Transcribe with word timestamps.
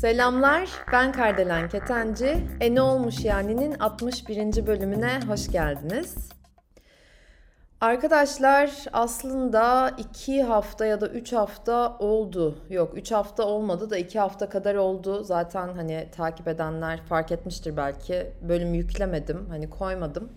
Selamlar, 0.00 0.70
ben 0.92 1.12
Kardelen 1.12 1.68
Ketenci. 1.68 2.46
E 2.60 2.74
ne 2.74 2.82
olmuş 2.82 3.24
yani'nin 3.24 3.78
61. 3.78 4.66
bölümüne 4.66 5.20
hoş 5.28 5.48
geldiniz. 5.48 6.30
Arkadaşlar 7.80 8.70
aslında 8.92 9.90
2 9.98 10.42
hafta 10.42 10.86
ya 10.86 11.00
da 11.00 11.08
3 11.08 11.32
hafta 11.32 11.96
oldu. 11.98 12.58
Yok 12.68 12.98
3 12.98 13.12
hafta 13.12 13.44
olmadı 13.44 13.90
da 13.90 13.96
2 13.96 14.18
hafta 14.18 14.48
kadar 14.48 14.74
oldu. 14.74 15.24
Zaten 15.24 15.68
hani 15.68 16.08
takip 16.16 16.48
edenler 16.48 17.00
fark 17.08 17.32
etmiştir 17.32 17.76
belki. 17.76 18.32
Bölüm 18.48 18.74
yüklemedim, 18.74 19.46
hani 19.48 19.70
koymadım. 19.70 20.32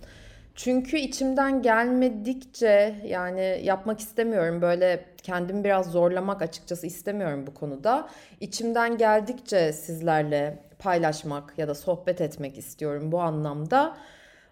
Çünkü 0.55 0.97
içimden 0.97 1.61
gelmedikçe 1.61 2.95
yani 3.05 3.61
yapmak 3.63 3.99
istemiyorum. 3.99 4.61
Böyle 4.61 5.05
kendimi 5.23 5.63
biraz 5.63 5.91
zorlamak 5.91 6.41
açıkçası 6.41 6.87
istemiyorum 6.87 7.47
bu 7.47 7.53
konuda. 7.53 8.09
İçimden 8.39 8.97
geldikçe 8.97 9.73
sizlerle 9.73 10.59
paylaşmak 10.79 11.53
ya 11.57 11.67
da 11.67 11.75
sohbet 11.75 12.21
etmek 12.21 12.57
istiyorum 12.57 13.11
bu 13.11 13.21
anlamda. 13.21 13.97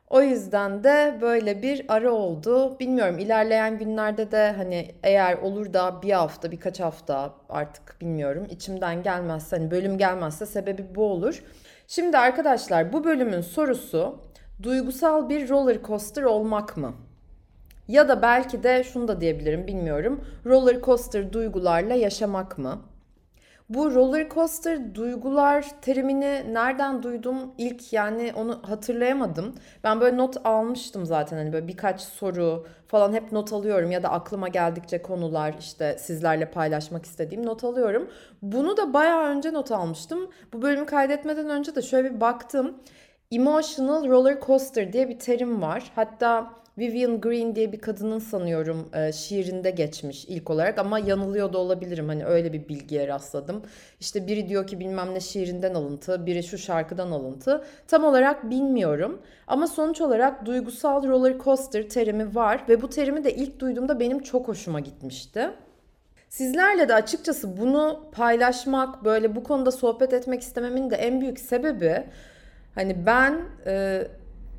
O 0.10 0.22
yüzden 0.22 0.84
de 0.84 1.18
böyle 1.22 1.62
bir 1.62 1.86
ara 1.88 2.12
oldu. 2.12 2.80
Bilmiyorum 2.80 3.20
ilerleyen 3.20 3.77
günlerde 3.77 4.32
de 4.32 4.52
hani 4.52 4.91
eğer 5.04 5.38
olur 5.38 5.74
da 5.74 6.02
bir 6.02 6.12
hafta 6.12 6.52
birkaç 6.52 6.80
hafta 6.80 7.34
artık 7.49 8.02
bilmiyorum 8.02 8.48
içimden 8.49 9.04
gelmezse 9.04 9.58
hani 9.58 9.72
bölüm 9.72 9.98
gelmezse 9.98 10.46
sebebi 10.46 10.96
bu 10.96 11.04
olur. 11.04 11.44
Şimdi 11.88 12.18
arkadaşlar 12.18 12.94
bu 12.94 13.04
bölümün 13.04 13.41
sorusu 13.41 14.20
duygusal 14.64 15.30
bir 15.30 15.50
roller 15.50 15.84
coaster 15.84 16.24
olmak 16.24 16.78
mı? 16.78 16.94
Ya 17.88 18.10
da 18.10 18.22
belki 18.22 18.64
de 18.64 18.84
şunu 18.84 19.08
da 19.08 19.22
diyebilirim 19.22 19.68
bilmiyorum. 19.68 20.26
Roller 20.46 20.82
coaster 20.82 21.34
duygularla 21.34 21.94
yaşamak 21.94 22.58
mı? 22.58 22.82
Bu 23.70 23.96
roller 23.96 24.30
coaster 24.30 24.96
duygular 24.96 25.66
terimini 25.82 26.54
nereden 26.54 27.04
duydum 27.04 27.38
ilk 27.58 27.94
yani 27.94 28.34
onu 28.35 28.60
hatırlayamadım. 28.63 29.55
Ben 29.84 30.02
böyle 30.02 30.18
not 30.18 30.38
almıştım 30.46 31.05
zaten 31.05 31.38
hani 31.38 31.54
böyle 31.54 31.68
birkaç 31.68 32.02
soru 32.02 32.68
falan 32.88 33.13
hep 33.13 33.32
not 33.32 33.54
alıyorum 33.54 33.91
ya 33.91 34.04
da 34.04 34.10
aklıma 34.10 34.48
geldikçe 34.48 35.02
konular 35.02 35.55
işte 35.60 35.98
sizlerle 36.00 36.52
paylaşmak 36.52 37.05
istediğim 37.05 37.46
not 37.46 37.63
alıyorum. 37.63 38.10
Bunu 38.41 38.78
da 38.78 38.94
bayağı 38.94 39.24
önce 39.24 39.54
not 39.54 39.72
almıştım. 39.72 40.30
Bu 40.54 40.62
bölümü 40.62 40.85
kaydetmeden 40.85 41.50
önce 41.50 41.76
de 41.76 41.82
şöyle 41.82 42.16
bir 42.16 42.22
baktım. 42.22 42.76
Emotional 43.32 44.10
roller 44.10 44.41
coaster 44.41 44.93
diye 44.93 45.10
bir 45.10 45.20
terim 45.20 45.62
var. 45.62 45.91
Hatta 45.96 46.54
Vivian 46.77 47.21
Green 47.21 47.55
diye 47.55 47.71
bir 47.71 47.79
kadının 47.79 48.20
sanıyorum 48.20 48.90
e, 48.93 49.12
şiirinde 49.12 49.71
geçmiş 49.71 50.26
ilk 50.26 50.49
olarak 50.49 50.79
ama 50.79 50.99
yanılıyor 50.99 51.54
da 51.54 51.57
olabilirim. 51.57 52.07
Hani 52.07 52.26
öyle 52.26 52.54
bir 52.54 52.68
bilgiye 52.70 53.07
rastladım. 53.07 53.62
İşte 53.99 54.27
biri 54.27 54.49
diyor 54.49 54.68
ki 54.68 54.79
bilmem 54.79 55.13
ne 55.13 55.20
şiirinden 55.20 55.73
alıntı, 55.73 56.26
biri 56.26 56.43
şu 56.43 56.57
şarkıdan 56.57 57.12
alıntı. 57.12 57.63
Tam 57.88 58.04
olarak 58.04 58.49
bilmiyorum. 58.49 59.21
Ama 59.48 59.68
sonuç 59.68 60.01
olarak 60.01 60.45
duygusal 60.45 61.07
roller 61.07 61.40
coaster 61.40 61.90
terimi 61.90 62.35
var 62.35 62.63
ve 62.70 62.82
bu 62.82 62.90
terimi 62.90 63.23
de 63.23 63.35
ilk 63.35 63.60
duyduğumda 63.60 63.99
benim 63.99 64.19
çok 64.19 64.47
hoşuma 64.47 64.79
gitmişti. 64.79 65.50
Sizlerle 66.29 66.90
de 66.90 66.94
açıkçası 66.94 67.57
bunu 67.57 68.06
paylaşmak, 68.12 69.06
böyle 69.06 69.35
bu 69.35 69.44
konuda 69.44 69.72
sohbet 69.72 70.13
etmek 70.13 70.41
istememin 70.41 70.90
de 70.90 70.95
en 70.95 71.22
büyük 71.22 71.40
sebebi 71.40 72.03
Hani 72.75 73.06
ben 73.06 73.41
e, 73.66 74.08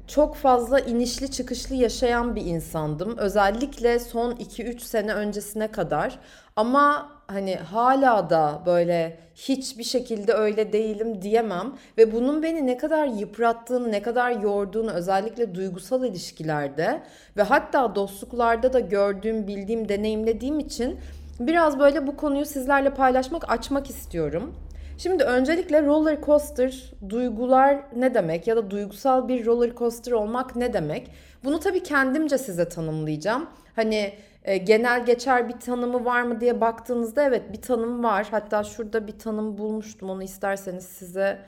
çok 0.07 0.37
fazla 0.37 0.81
inişli 0.81 1.31
çıkışlı 1.31 1.75
yaşayan 1.75 2.37
bir 2.37 2.45
insandım. 2.45 3.17
Özellikle 3.19 3.99
son 3.99 4.33
2-3 4.33 4.81
sene 4.81 5.15
öncesine 5.15 5.69
kadar. 5.69 6.19
Ama 6.57 7.13
hani 7.27 7.57
hala 7.57 8.31
da 8.31 8.63
böyle 8.67 9.19
hiçbir 9.35 9.85
şekilde 9.85 10.33
öyle 10.33 10.73
değilim 10.73 11.23
diyemem 11.23 11.73
ve 11.98 12.13
bunun 12.13 12.42
beni 12.42 12.67
ne 12.67 12.77
kadar 12.77 13.07
yıprattığını, 13.07 13.92
ne 13.92 14.03
kadar 14.03 14.31
yorduğunu 14.31 14.91
özellikle 14.91 15.55
duygusal 15.55 16.05
ilişkilerde 16.05 17.03
ve 17.36 17.42
hatta 17.42 17.95
dostluklarda 17.95 18.73
da 18.73 18.81
gördüğüm, 18.81 19.47
bildiğim, 19.47 19.89
deneyimlediğim 19.89 20.59
için 20.59 20.98
biraz 21.41 21.79
böyle 21.79 22.07
bu 22.07 22.17
konuyu 22.17 22.47
sizlerle 22.47 22.91
paylaşmak, 22.91 23.51
açmak 23.51 23.91
istiyorum. 23.91 24.55
Şimdi 24.98 25.25
öncelikle 25.25 25.86
roller 25.86 26.23
coaster 26.23 26.92
duygular 27.08 27.85
ne 27.97 28.14
demek 28.14 28.47
ya 28.47 28.57
da 28.57 28.70
duygusal 28.70 29.29
bir 29.29 29.47
roller 29.47 29.75
coaster 29.77 30.13
olmak 30.13 30.57
ne 30.57 30.73
demek? 30.73 31.11
Bunu 31.45 31.61
tabii 31.61 31.83
kendimce 31.83 32.39
size 32.39 32.69
tanımlayacağım. 32.69 33.48
Hani 33.77 34.13
e, 34.45 34.57
genel 34.57 35.07
geçer 35.07 35.48
bir 35.48 35.61
tanımı 35.61 36.05
var 36.05 36.23
mı 36.23 36.41
diye 36.41 36.61
baktığınızda 36.61 37.23
evet 37.23 37.53
bir 37.53 37.63
tanım 37.63 38.05
var. 38.05 38.29
Hatta 38.30 38.64
şurada 38.64 39.07
bir 39.07 39.19
tanım 39.19 39.58
bulmuştum 39.58 40.11
onu 40.11 40.23
isterseniz 40.23 40.85
size 40.85 41.39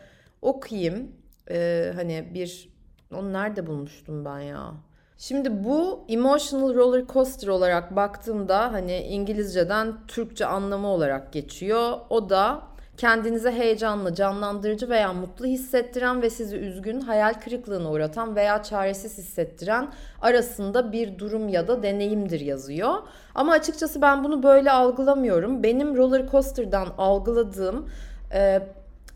okuyayım. 0.42 1.12
E, 1.50 1.92
hani 1.94 2.30
bir 2.34 2.68
onu 3.14 3.32
nerede 3.32 3.66
bulmuştum 3.66 4.24
ben 4.24 4.40
ya? 4.40 4.72
Şimdi 5.18 5.64
bu 5.64 6.04
emotional 6.08 6.74
roller 6.74 7.06
coaster 7.06 7.48
olarak 7.48 7.96
baktığımda 7.96 8.72
hani 8.72 8.96
İngilizceden 8.96 9.94
Türkçe 10.08 10.46
anlamı 10.46 10.88
olarak 10.88 11.32
geçiyor. 11.32 11.98
O 12.10 12.30
da 12.30 12.62
kendinize 12.96 13.50
heyecanlı, 13.50 14.14
canlandırıcı 14.14 14.88
veya 14.88 15.12
mutlu 15.12 15.46
hissettiren 15.46 16.22
ve 16.22 16.30
sizi 16.30 16.56
üzgün, 16.56 17.00
hayal 17.00 17.34
kırıklığına 17.34 17.90
uğratan 17.90 18.36
veya 18.36 18.62
çaresiz 18.62 19.18
hissettiren 19.18 19.92
arasında 20.22 20.92
bir 20.92 21.18
durum 21.18 21.48
ya 21.48 21.68
da 21.68 21.82
deneyimdir 21.82 22.40
yazıyor. 22.40 22.94
Ama 23.34 23.52
açıkçası 23.52 24.02
ben 24.02 24.24
bunu 24.24 24.42
böyle 24.42 24.70
algılamıyorum. 24.70 25.62
Benim 25.62 25.96
roller 25.96 26.30
coaster'dan 26.30 26.88
algıladığım 26.98 27.88
e, 28.32 28.62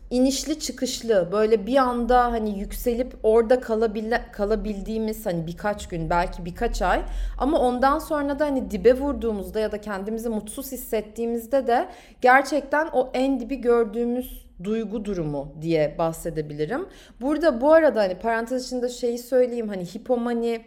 inişli 0.09 0.59
çıkışlı 0.59 1.29
böyle 1.31 1.67
bir 1.67 1.75
anda 1.75 2.23
hani 2.23 2.59
yükselip 2.59 3.13
orada 3.23 3.59
kalabile, 3.59 4.21
kalabildiğimiz 4.31 5.25
hani 5.25 5.47
birkaç 5.47 5.87
gün 5.87 6.09
belki 6.09 6.45
birkaç 6.45 6.81
ay 6.81 7.01
ama 7.37 7.59
ondan 7.59 7.99
sonra 7.99 8.39
da 8.39 8.45
hani 8.45 8.71
dibe 8.71 8.93
vurduğumuzda 8.93 9.59
ya 9.59 9.71
da 9.71 9.81
kendimizi 9.81 10.29
mutsuz 10.29 10.71
hissettiğimizde 10.71 11.67
de 11.67 11.89
gerçekten 12.21 12.87
o 12.93 13.09
en 13.13 13.39
dibi 13.39 13.55
gördüğümüz 13.61 14.45
duygu 14.63 15.05
durumu 15.05 15.53
diye 15.61 15.95
bahsedebilirim. 15.97 16.87
Burada 17.21 17.61
bu 17.61 17.73
arada 17.73 18.01
hani 18.01 18.15
parantez 18.15 18.65
içinde 18.65 18.89
şeyi 18.89 19.17
söyleyeyim 19.17 19.67
hani 19.69 19.85
hipomani 19.85 20.61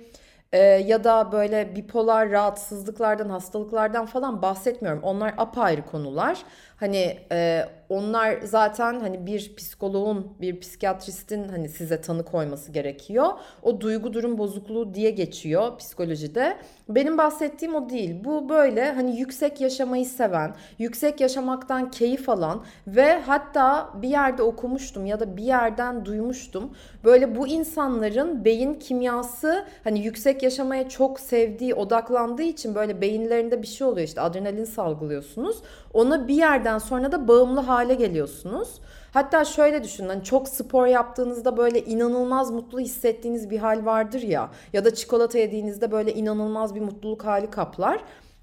ee, 0.53 0.59
ya 0.59 1.05
da 1.05 1.33
böyle 1.33 1.77
bipolar 1.77 2.31
rahatsızlıklardan, 2.31 3.29
hastalıklardan 3.29 4.07
falan 4.07 4.43
bahsetmiyorum. 4.43 5.03
Onlar 5.03 5.35
apayrı 5.37 5.87
konular. 5.87 6.39
Hani 6.83 7.19
e, 7.33 7.65
onlar 7.89 8.41
zaten 8.43 9.01
hani 9.01 9.27
bir 9.27 9.57
psikoloğun, 9.57 10.37
bir 10.41 10.61
psikiyatristin 10.61 11.49
hani 11.49 11.69
size 11.69 12.01
tanı 12.01 12.25
koyması 12.25 12.73
gerekiyor. 12.73 13.27
O 13.63 13.81
duygu 13.81 14.13
durum 14.13 14.39
bozukluğu 14.39 14.95
diye 14.95 15.11
geçiyor 15.11 15.79
psikolojide. 15.79 16.57
Benim 16.89 17.19
bahsettiğim 17.19 17.75
o 17.75 17.91
değil. 17.91 18.25
Bu 18.25 18.49
böyle 18.49 18.93
hani 18.93 19.21
yüksek 19.21 19.61
yaşamayı 19.61 20.07
seven, 20.07 20.55
yüksek 20.79 21.21
yaşamaktan 21.21 21.91
keyif 21.91 22.29
alan 22.29 22.65
ve 22.87 23.21
hatta 23.21 23.91
bir 24.03 24.09
yerde 24.09 24.43
okumuştum 24.43 25.07
ya 25.07 25.21
da 25.21 25.37
bir 25.37 25.43
yerden 25.43 26.05
duymuştum. 26.05 26.75
Böyle 27.05 27.37
bu 27.37 27.49
insanların 27.49 28.45
beyin 28.45 28.75
kimyası 28.75 29.65
hani 29.85 30.05
yüksek 30.05 30.43
yaşamaya 30.43 30.89
çok 30.89 31.21
sevdiği, 31.21 31.75
odaklandığı 31.75 32.43
için 32.43 32.75
böyle 32.75 33.01
beyinlerinde 33.01 33.63
bir 33.63 33.67
şey 33.67 33.87
oluyor 33.87 34.07
işte 34.07 34.21
adrenalin 34.21 34.65
salgılıyorsunuz. 34.65 35.63
Ona 35.95 36.29
bir 36.29 36.35
yerden 36.35 36.79
sonra 36.79 37.13
da 37.13 37.29
bağımlı 37.29 37.61
hale 37.61 37.95
geliyorsunuz. 37.95 38.81
Hatta 39.13 39.45
şöyle 39.45 39.85
düşünün 39.85 40.09
hani 40.09 40.25
çok 40.25 40.49
spor 40.49 40.87
yaptığınızda 40.87 41.57
böyle 41.57 41.85
inanılmaz 41.85 42.51
mutlu 42.51 42.81
hissettiğiniz 42.81 43.51
bir 43.51 43.59
hal 43.59 43.85
vardır 43.85 44.23
ya 44.23 44.51
ya 44.73 44.85
da 44.85 44.95
çikolata 44.95 45.39
yediğinizde 45.39 45.93
böyle 45.93 46.15
inanılmaz 46.15 46.75
bir 46.75 46.81
mutluluk 46.81 47.25
hali 47.25 47.51
kaplar. 47.51 48.01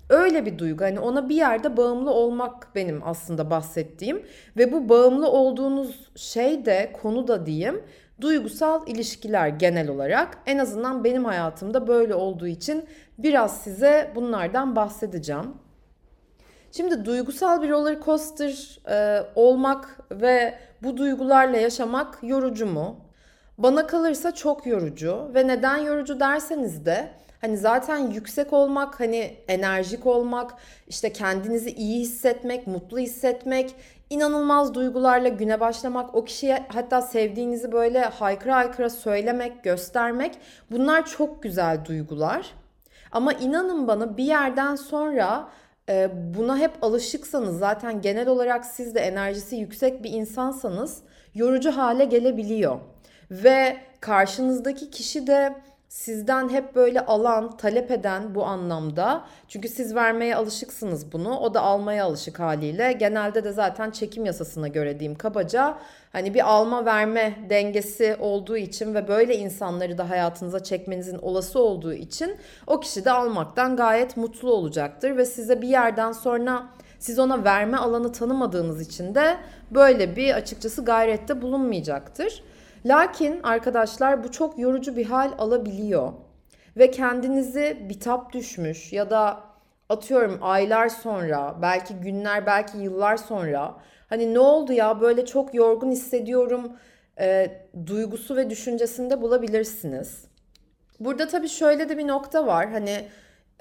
Öyle 0.09 0.45
bir 0.45 0.57
duygu 0.57 0.83
hani 0.83 0.99
ona 0.99 1.29
bir 1.29 1.35
yerde 1.35 1.77
bağımlı 1.77 2.11
olmak 2.11 2.75
benim 2.75 3.01
aslında 3.05 3.49
bahsettiğim 3.49 4.23
ve 4.57 4.71
bu 4.71 4.89
bağımlı 4.89 5.31
olduğunuz 5.31 6.09
şey 6.15 6.65
de 6.65 6.91
konu 7.01 7.27
da 7.27 7.45
diyeyim 7.45 7.81
duygusal 8.21 8.87
ilişkiler 8.87 9.47
genel 9.47 9.89
olarak 9.89 10.37
en 10.45 10.57
azından 10.57 11.03
benim 11.03 11.25
hayatımda 11.25 11.87
böyle 11.87 12.15
olduğu 12.15 12.47
için 12.47 12.85
biraz 13.17 13.61
size 13.61 14.11
bunlardan 14.15 14.75
bahsedeceğim. 14.75 15.53
Şimdi 16.71 17.05
duygusal 17.05 17.61
bir 17.61 17.69
roller 17.69 18.01
coaster 18.01 18.79
e, 18.89 19.23
olmak 19.35 19.99
ve 20.11 20.59
bu 20.83 20.97
duygularla 20.97 21.57
yaşamak 21.57 22.17
yorucu 22.21 22.65
mu? 22.65 22.99
Bana 23.57 23.87
kalırsa 23.87 24.35
çok 24.35 24.65
yorucu 24.65 25.31
ve 25.33 25.47
neden 25.47 25.77
yorucu 25.77 26.19
derseniz 26.19 26.85
de 26.85 27.09
hani 27.41 27.57
zaten 27.57 27.97
yüksek 27.97 28.53
olmak, 28.53 28.99
hani 28.99 29.37
enerjik 29.47 30.05
olmak, 30.05 30.53
işte 30.87 31.13
kendinizi 31.13 31.71
iyi 31.71 31.99
hissetmek, 31.99 32.67
mutlu 32.67 32.99
hissetmek, 32.99 33.75
inanılmaz 34.09 34.73
duygularla 34.73 35.27
güne 35.27 35.59
başlamak, 35.59 36.15
o 36.15 36.25
kişiye 36.25 36.65
hatta 36.67 37.01
sevdiğinizi 37.01 37.71
böyle 37.71 38.01
haykıra 38.01 38.55
haykıra 38.55 38.89
söylemek, 38.89 39.63
göstermek 39.63 40.37
bunlar 40.71 41.05
çok 41.05 41.43
güzel 41.43 41.85
duygular. 41.85 42.53
Ama 43.11 43.33
inanın 43.33 43.87
bana 43.87 44.17
bir 44.17 44.23
yerden 44.23 44.75
sonra 44.75 45.49
buna 46.13 46.57
hep 46.57 46.71
alışıksanız 46.81 47.59
zaten 47.59 48.01
genel 48.01 48.27
olarak 48.27 48.65
siz 48.65 48.95
de 48.95 48.99
enerjisi 48.99 49.55
yüksek 49.55 50.03
bir 50.03 50.11
insansanız 50.11 51.01
yorucu 51.35 51.71
hale 51.71 52.05
gelebiliyor. 52.05 52.79
Ve 53.31 53.77
karşınızdaki 53.99 54.89
kişi 54.89 55.27
de 55.27 55.53
sizden 55.89 56.49
hep 56.49 56.75
böyle 56.75 57.05
alan, 57.05 57.57
talep 57.57 57.91
eden 57.91 58.35
bu 58.35 58.45
anlamda. 58.45 59.23
Çünkü 59.47 59.67
siz 59.69 59.95
vermeye 59.95 60.35
alışıksınız 60.35 61.11
bunu. 61.11 61.39
O 61.39 61.53
da 61.53 61.61
almaya 61.61 62.05
alışık 62.05 62.39
haliyle. 62.39 62.91
Genelde 62.91 63.43
de 63.43 63.51
zaten 63.51 63.91
çekim 63.91 64.25
yasasına 64.25 64.67
göre 64.67 64.99
diyeyim 64.99 65.17
kabaca. 65.17 65.77
Hani 66.11 66.33
bir 66.33 66.49
alma 66.49 66.85
verme 66.85 67.35
dengesi 67.49 68.17
olduğu 68.19 68.57
için 68.57 68.95
ve 68.95 69.07
böyle 69.07 69.37
insanları 69.37 69.97
da 69.97 70.09
hayatınıza 70.09 70.63
çekmenizin 70.63 71.17
olası 71.17 71.59
olduğu 71.59 71.93
için 71.93 72.37
o 72.67 72.79
kişi 72.79 73.05
de 73.05 73.11
almaktan 73.11 73.75
gayet 73.75 74.17
mutlu 74.17 74.53
olacaktır 74.53 75.17
ve 75.17 75.25
size 75.25 75.61
bir 75.61 75.67
yerden 75.67 76.11
sonra 76.11 76.67
siz 76.99 77.19
ona 77.19 77.43
verme 77.43 77.77
alanı 77.77 78.11
tanımadığınız 78.11 78.81
için 78.81 79.15
de 79.15 79.37
böyle 79.71 80.15
bir 80.15 80.33
açıkçası 80.33 80.85
gayrette 80.85 81.41
bulunmayacaktır. 81.41 82.43
Lakin 82.85 83.39
arkadaşlar 83.43 84.23
bu 84.23 84.31
çok 84.31 84.59
yorucu 84.59 84.95
bir 84.95 85.05
hal 85.05 85.31
alabiliyor. 85.37 86.13
Ve 86.77 86.91
kendinizi 86.91 87.77
bitap 87.89 88.33
düşmüş 88.33 88.93
ya 88.93 89.09
da 89.09 89.39
atıyorum 89.89 90.39
aylar 90.41 90.89
sonra, 90.89 91.55
belki 91.61 91.93
günler, 91.93 92.45
belki 92.45 92.77
yıllar 92.77 93.17
sonra 93.17 93.75
hani 94.09 94.33
ne 94.33 94.39
oldu 94.39 94.73
ya 94.73 95.01
böyle 95.01 95.25
çok 95.25 95.53
yorgun 95.53 95.91
hissediyorum 95.91 96.71
e, 97.19 97.51
duygusu 97.85 98.35
ve 98.35 98.49
düşüncesinde 98.49 99.21
bulabilirsiniz. 99.21 100.25
Burada 100.99 101.27
tabii 101.27 101.49
şöyle 101.49 101.89
de 101.89 101.97
bir 101.97 102.07
nokta 102.07 102.47
var. 102.47 102.69
Hani 102.71 103.07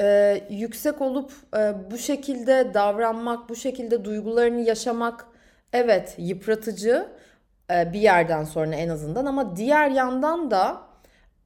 e, 0.01 0.41
yüksek 0.51 1.01
olup 1.01 1.33
e, 1.57 1.75
bu 1.91 1.99
şekilde 1.99 2.75
davranmak, 2.75 3.49
bu 3.49 3.57
şekilde 3.57 4.05
duygularını 4.05 4.61
yaşamak 4.61 5.27
evet 5.73 6.15
yıpratıcı 6.19 7.09
bir 7.71 8.01
yerden 8.01 8.45
sonra 8.45 8.75
en 8.75 8.89
azından 8.89 9.27
ama 9.27 9.57
diğer 9.57 9.91
yandan 9.91 10.51
da 10.51 10.81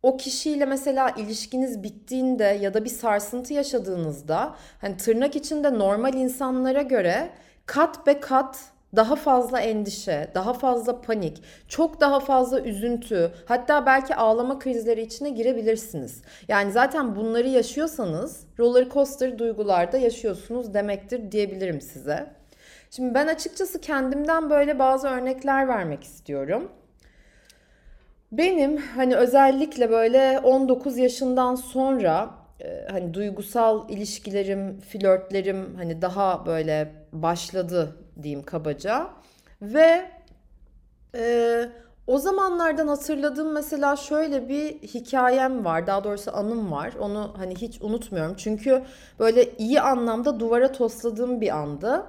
o 0.03 0.17
kişiyle 0.17 0.67
mesela 0.67 1.11
ilişkiniz 1.11 1.83
bittiğinde 1.83 2.45
ya 2.45 2.75
da 2.75 2.85
bir 2.85 2.91
sarsıntı 2.91 3.55
yaşadığınızda 3.55 4.55
hani 4.81 4.97
tırnak 4.97 5.37
içinde 5.37 5.79
normal 5.79 6.15
insanlara 6.15 6.83
göre 6.83 7.31
kat 7.67 8.07
be 8.07 8.21
kat 8.21 8.59
daha 8.97 9.17
fazla 9.17 9.61
endişe, 9.61 10.31
daha 10.35 10.53
fazla 10.53 11.01
panik, 11.01 11.43
çok 11.69 12.01
daha 12.01 12.21
fazla 12.21 12.61
üzüntü, 12.61 13.33
hatta 13.47 13.87
belki 13.87 14.15
ağlama 14.15 14.59
krizleri 14.59 15.03
içine 15.03 15.31
girebilirsiniz. 15.31 16.23
Yani 16.49 16.73
zaten 16.73 17.17
bunları 17.17 17.49
yaşıyorsanız 17.49 18.47
roller 18.59 18.91
coaster 18.91 19.39
duygularda 19.39 19.99
yaşıyorsunuz 19.99 20.75
demektir 20.75 21.33
diyebilirim 21.33 21.81
size. 21.81 22.42
Şimdi 22.97 23.15
ben 23.15 23.27
açıkçası 23.27 23.81
kendimden 23.81 24.50
böyle 24.50 24.79
bazı 24.79 25.09
örnekler 25.09 25.69
vermek 25.69 26.05
istiyorum. 26.05 26.69
Benim 28.33 28.77
hani 28.77 29.17
özellikle 29.17 29.91
böyle 29.91 30.41
19 30.44 30.99
yaşından 30.99 31.55
sonra 31.55 32.31
e, 32.61 32.87
hani 32.91 33.15
duygusal 33.15 33.91
ilişkilerim, 33.91 34.81
flörtlerim 34.81 35.75
hani 35.77 36.03
daha 36.03 36.47
böyle 36.47 36.93
başladı 37.12 37.97
diyeyim 38.23 38.43
kabaca. 38.43 39.06
Ve 39.62 40.11
e, 41.15 41.65
o 42.06 42.19
zamanlardan 42.19 42.88
hatırladığım 42.88 43.53
mesela 43.53 43.97
şöyle 43.97 44.49
bir 44.49 44.69
hikayem 44.83 45.65
var. 45.65 45.87
Daha 45.87 46.05
doğrusu 46.05 46.37
anım 46.37 46.73
var. 46.73 46.93
Onu 47.00 47.35
hani 47.37 47.56
hiç 47.56 47.83
unutmuyorum. 47.83 48.35
Çünkü 48.37 48.83
böyle 49.19 49.56
iyi 49.56 49.81
anlamda 49.81 50.41
duvara 50.41 50.73
tosladığım 50.73 51.41
bir 51.41 51.56
andı. 51.56 52.06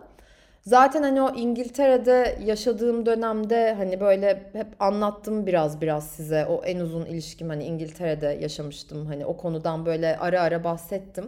Zaten 0.66 1.04
hani 1.04 1.22
o 1.22 1.36
İngiltere'de 1.36 2.38
yaşadığım 2.46 3.06
dönemde 3.06 3.74
hani 3.74 4.00
böyle 4.00 4.44
hep 4.54 4.68
anlattım 4.80 5.48
biraz 5.48 5.82
biraz 5.82 6.08
size. 6.08 6.46
O 6.46 6.64
en 6.64 6.80
uzun 6.80 7.06
ilişkim 7.06 7.50
hani 7.50 7.64
İngiltere'de 7.64 8.38
yaşamıştım. 8.42 9.06
Hani 9.06 9.26
o 9.26 9.38
konudan 9.38 9.86
böyle 9.86 10.18
ara 10.18 10.42
ara 10.42 10.64
bahsettim. 10.64 11.26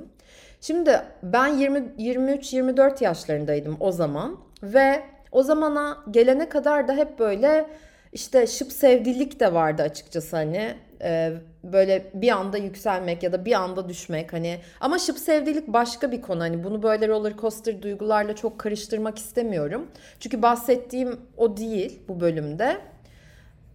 Şimdi 0.62 1.02
ben 1.24 1.48
20 1.48 1.94
23 1.98 2.54
24 2.54 3.02
yaşlarındaydım 3.02 3.78
o 3.80 3.92
zaman 3.92 4.38
ve 4.64 5.04
o 5.32 5.44
zamana 5.44 5.98
gelene 6.12 6.50
kadar 6.50 6.88
da 6.88 6.94
hep 6.94 7.20
böyle 7.20 7.66
işte 8.14 8.48
şıp 8.48 8.72
sevdilik 8.72 9.40
de 9.40 9.54
vardı 9.54 9.84
açıkçası 9.84 10.36
hani 10.36 10.76
e, 11.02 11.34
böyle 11.64 12.12
bir 12.14 12.30
anda 12.30 12.58
yükselmek 12.58 13.24
ya 13.24 13.34
da 13.34 13.46
bir 13.46 13.54
anda 13.54 13.90
düşmek 13.90 14.34
hani 14.34 14.60
ama 14.82 15.00
şıp 15.00 15.18
sevdilik 15.18 15.68
başka 15.68 16.12
bir 16.12 16.22
konu 16.22 16.42
hani 16.42 16.64
bunu 16.64 16.84
böyle 16.84 17.08
roller 17.08 17.38
coaster 17.38 17.82
duygularla 17.82 18.36
çok 18.36 18.60
karıştırmak 18.60 19.18
istemiyorum. 19.18 19.88
Çünkü 20.20 20.42
bahsettiğim 20.42 21.20
o 21.38 21.58
değil 21.58 22.00
bu 22.08 22.20
bölümde. 22.20 22.78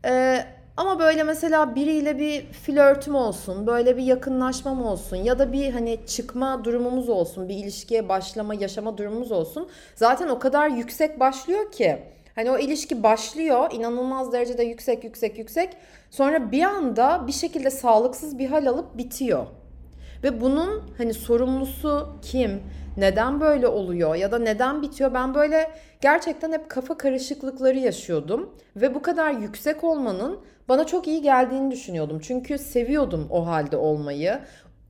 E, 0.04 0.44
ama 0.76 0.98
böyle 0.98 1.22
mesela 1.22 1.74
biriyle 1.74 2.18
bir 2.18 2.42
flörtüm 2.52 3.14
olsun, 3.14 3.66
böyle 3.66 3.96
bir 3.96 4.02
yakınlaşmam 4.02 4.86
olsun 4.86 5.16
ya 5.16 5.38
da 5.38 5.52
bir 5.52 5.72
hani 5.72 5.98
çıkma 6.06 6.64
durumumuz 6.64 7.08
olsun, 7.08 7.48
bir 7.48 7.54
ilişkiye 7.54 8.08
başlama, 8.08 8.54
yaşama 8.54 8.98
durumumuz 8.98 9.32
olsun. 9.32 9.68
Zaten 9.94 10.28
o 10.28 10.38
kadar 10.38 10.68
yüksek 10.68 11.20
başlıyor 11.20 11.72
ki 11.72 12.02
Hani 12.40 12.50
o 12.50 12.58
ilişki 12.58 13.02
başlıyor 13.02 13.68
inanılmaz 13.72 14.32
derecede 14.32 14.62
yüksek 14.62 15.04
yüksek 15.04 15.38
yüksek. 15.38 15.76
Sonra 16.10 16.52
bir 16.52 16.62
anda 16.62 17.24
bir 17.26 17.32
şekilde 17.32 17.70
sağlıksız 17.70 18.38
bir 18.38 18.46
hal 18.46 18.66
alıp 18.66 18.98
bitiyor. 18.98 19.46
Ve 20.22 20.40
bunun 20.40 20.82
hani 20.98 21.14
sorumlusu 21.14 22.08
kim? 22.22 22.62
Neden 22.96 23.40
böyle 23.40 23.66
oluyor 23.68 24.14
ya 24.14 24.32
da 24.32 24.38
neden 24.38 24.82
bitiyor? 24.82 25.14
Ben 25.14 25.34
böyle 25.34 25.70
gerçekten 26.00 26.52
hep 26.52 26.70
kafa 26.70 26.98
karışıklıkları 26.98 27.78
yaşıyordum 27.78 28.54
ve 28.76 28.94
bu 28.94 29.02
kadar 29.02 29.30
yüksek 29.30 29.84
olmanın 29.84 30.38
bana 30.68 30.86
çok 30.86 31.08
iyi 31.08 31.22
geldiğini 31.22 31.70
düşünüyordum. 31.70 32.20
Çünkü 32.22 32.58
seviyordum 32.58 33.26
o 33.30 33.46
halde 33.46 33.76
olmayı 33.76 34.40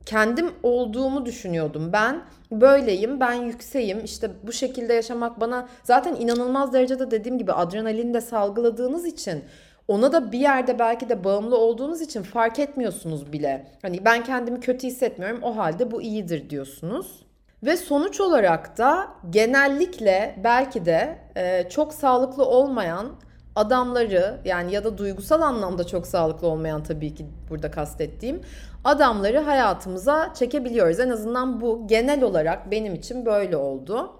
kendim 0.05 0.51
olduğumu 0.63 1.25
düşünüyordum. 1.25 1.93
Ben 1.93 2.21
böyleyim, 2.51 3.19
ben 3.19 3.33
yükseğim. 3.33 4.03
İşte 4.05 4.31
bu 4.43 4.53
şekilde 4.53 4.93
yaşamak 4.93 5.39
bana 5.39 5.67
zaten 5.83 6.15
inanılmaz 6.15 6.73
derecede 6.73 7.11
dediğim 7.11 7.37
gibi 7.37 7.53
adrenalin 7.53 8.13
de 8.13 8.21
salgıladığınız 8.21 9.05
için 9.05 9.43
ona 9.87 10.11
da 10.13 10.31
bir 10.31 10.39
yerde 10.39 10.79
belki 10.79 11.09
de 11.09 11.23
bağımlı 11.23 11.57
olduğunuz 11.57 12.01
için 12.01 12.23
fark 12.23 12.59
etmiyorsunuz 12.59 13.33
bile. 13.33 13.67
Hani 13.81 14.05
ben 14.05 14.23
kendimi 14.23 14.59
kötü 14.59 14.87
hissetmiyorum 14.87 15.43
o 15.43 15.57
halde 15.57 15.91
bu 15.91 16.01
iyidir 16.01 16.49
diyorsunuz. 16.49 17.25
Ve 17.63 17.77
sonuç 17.77 18.21
olarak 18.21 18.77
da 18.77 19.07
genellikle 19.29 20.35
belki 20.43 20.85
de 20.85 21.17
e, 21.35 21.69
çok 21.69 21.93
sağlıklı 21.93 22.45
olmayan 22.45 23.07
adamları 23.55 24.37
yani 24.45 24.73
ya 24.73 24.83
da 24.83 24.97
duygusal 24.97 25.41
anlamda 25.41 25.87
çok 25.87 26.07
sağlıklı 26.07 26.47
olmayan 26.47 26.83
tabii 26.83 27.15
ki 27.15 27.25
burada 27.49 27.71
kastettiğim 27.71 28.41
adamları 28.83 29.39
hayatımıza 29.39 30.33
çekebiliyoruz. 30.33 30.99
En 30.99 31.09
azından 31.09 31.61
bu 31.61 31.87
genel 31.87 32.23
olarak 32.23 32.71
benim 32.71 32.95
için 32.95 33.25
böyle 33.25 33.57
oldu. 33.57 34.11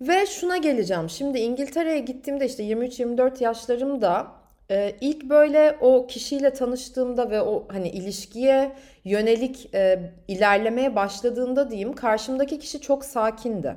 Ve 0.00 0.26
şuna 0.26 0.56
geleceğim. 0.56 1.10
Şimdi 1.10 1.38
İngiltere'ye 1.38 1.98
gittiğimde 1.98 2.46
işte 2.46 2.64
23-24 2.64 3.44
yaşlarımda 3.44 4.26
e, 4.70 4.96
ilk 5.00 5.24
böyle 5.24 5.76
o 5.80 6.06
kişiyle 6.06 6.52
tanıştığımda 6.52 7.30
ve 7.30 7.42
o 7.42 7.66
hani 7.68 7.88
ilişkiye 7.88 8.72
yönelik 9.04 9.74
e, 9.74 10.12
ilerlemeye 10.28 10.96
başladığında 10.96 11.70
diyeyim 11.70 11.92
karşımdaki 11.92 12.58
kişi 12.58 12.80
çok 12.80 13.04
sakindi. 13.04 13.76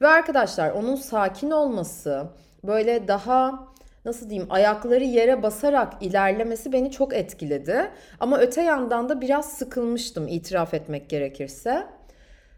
Ve 0.00 0.08
arkadaşlar 0.08 0.70
onun 0.70 0.96
sakin 0.96 1.50
olması 1.50 2.24
böyle 2.64 3.08
daha 3.08 3.68
nasıl 4.04 4.30
diyeyim 4.30 4.52
ayakları 4.52 5.04
yere 5.04 5.42
basarak 5.42 5.92
ilerlemesi 6.00 6.72
beni 6.72 6.90
çok 6.90 7.14
etkiledi. 7.14 7.90
Ama 8.20 8.38
öte 8.38 8.62
yandan 8.62 9.08
da 9.08 9.20
biraz 9.20 9.52
sıkılmıştım 9.52 10.28
itiraf 10.28 10.74
etmek 10.74 11.08
gerekirse. 11.08 11.86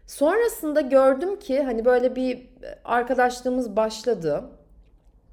Sonrasında 0.07 0.81
gördüm 0.81 1.39
ki 1.39 1.63
hani 1.63 1.85
böyle 1.85 2.15
bir 2.15 2.47
arkadaşlığımız 2.85 3.75
başladı. 3.75 4.43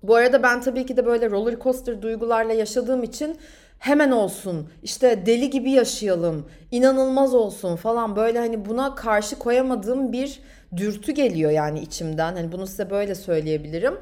Bu 0.02 0.14
arada 0.14 0.42
ben 0.42 0.60
tabii 0.60 0.86
ki 0.86 0.96
de 0.96 1.06
böyle 1.06 1.30
roller 1.30 1.60
coaster 1.60 2.02
duygularla 2.02 2.52
yaşadığım 2.52 3.02
için 3.02 3.36
hemen 3.78 4.10
olsun 4.10 4.68
işte 4.82 5.26
deli 5.26 5.50
gibi 5.50 5.70
yaşayalım 5.70 6.48
inanılmaz 6.70 7.34
olsun 7.34 7.76
falan 7.76 8.16
böyle 8.16 8.38
hani 8.38 8.64
buna 8.64 8.94
karşı 8.94 9.38
koyamadığım 9.38 10.12
bir 10.12 10.40
dürtü 10.76 11.12
geliyor 11.12 11.50
yani 11.50 11.80
içimden 11.80 12.34
hani 12.34 12.52
bunu 12.52 12.66
size 12.66 12.90
böyle 12.90 13.14
söyleyebilirim. 13.14 13.94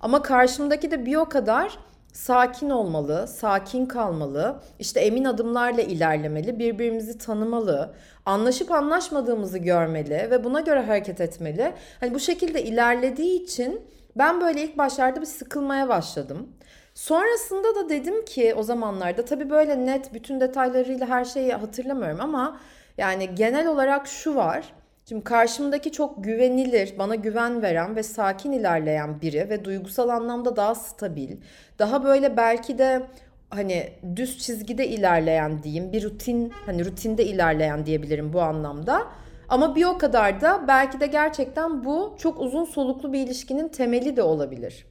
Ama 0.00 0.22
karşımdaki 0.22 0.90
de 0.90 1.06
bir 1.06 1.16
o 1.16 1.28
kadar 1.28 1.78
sakin 2.12 2.70
olmalı, 2.70 3.28
sakin 3.28 3.86
kalmalı, 3.86 4.60
işte 4.78 5.00
emin 5.00 5.24
adımlarla 5.24 5.82
ilerlemeli, 5.82 6.58
birbirimizi 6.58 7.18
tanımalı, 7.18 7.94
anlaşıp 8.26 8.72
anlaşmadığımızı 8.72 9.58
görmeli 9.58 10.28
ve 10.30 10.44
buna 10.44 10.60
göre 10.60 10.80
hareket 10.80 11.20
etmeli. 11.20 11.72
Hani 12.00 12.14
bu 12.14 12.20
şekilde 12.20 12.62
ilerlediği 12.62 13.42
için 13.42 13.80
Ben 14.16 14.40
böyle 14.40 14.62
ilk 14.62 14.78
başlarda 14.78 15.20
bir 15.20 15.26
sıkılmaya 15.26 15.88
başladım. 15.88 16.48
Sonrasında 16.94 17.74
da 17.74 17.88
dedim 17.88 18.24
ki 18.24 18.54
o 18.54 18.62
zamanlarda 18.62 19.24
tabii 19.24 19.50
böyle 19.50 19.86
net 19.86 20.14
bütün 20.14 20.40
detaylarıyla 20.40 21.08
her 21.08 21.24
şeyi 21.24 21.52
hatırlamıyorum 21.52 22.20
ama 22.20 22.60
yani 22.98 23.34
genel 23.34 23.66
olarak 23.66 24.06
şu 24.06 24.34
var. 24.34 24.72
Şimdi 25.08 25.24
karşımdaki 25.24 25.92
çok 25.92 26.24
güvenilir, 26.24 26.94
bana 26.98 27.14
güven 27.14 27.62
veren 27.62 27.96
ve 27.96 28.02
sakin 28.02 28.52
ilerleyen 28.52 29.20
biri 29.20 29.50
ve 29.50 29.64
duygusal 29.64 30.08
anlamda 30.08 30.56
daha 30.56 30.74
stabil, 30.74 31.36
daha 31.78 32.04
böyle 32.04 32.36
belki 32.36 32.78
de 32.78 33.06
hani 33.50 33.92
düz 34.16 34.38
çizgide 34.38 34.88
ilerleyen 34.88 35.62
diyeyim, 35.62 35.92
bir 35.92 36.02
rutin 36.02 36.52
hani 36.66 36.84
rutinde 36.84 37.24
ilerleyen 37.24 37.86
diyebilirim 37.86 38.32
bu 38.32 38.40
anlamda. 38.40 39.06
Ama 39.48 39.76
bir 39.76 39.84
o 39.84 39.98
kadar 39.98 40.40
da 40.40 40.64
belki 40.68 41.00
de 41.00 41.06
gerçekten 41.06 41.84
bu 41.84 42.16
çok 42.18 42.40
uzun 42.40 42.64
soluklu 42.64 43.12
bir 43.12 43.18
ilişkinin 43.26 43.68
temeli 43.68 44.16
de 44.16 44.22
olabilir. 44.22 44.86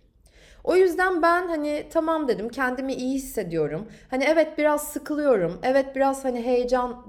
O 0.63 0.75
yüzden 0.75 1.21
ben 1.21 1.47
hani 1.47 1.88
tamam 1.89 2.27
dedim 2.27 2.50
kendimi 2.50 2.93
iyi 2.93 3.13
hissediyorum. 3.13 3.88
Hani 4.09 4.24
evet 4.24 4.57
biraz 4.57 4.88
sıkılıyorum. 4.88 5.59
Evet 5.63 5.95
biraz 5.95 6.25
hani 6.25 6.45
heyecan 6.45 7.05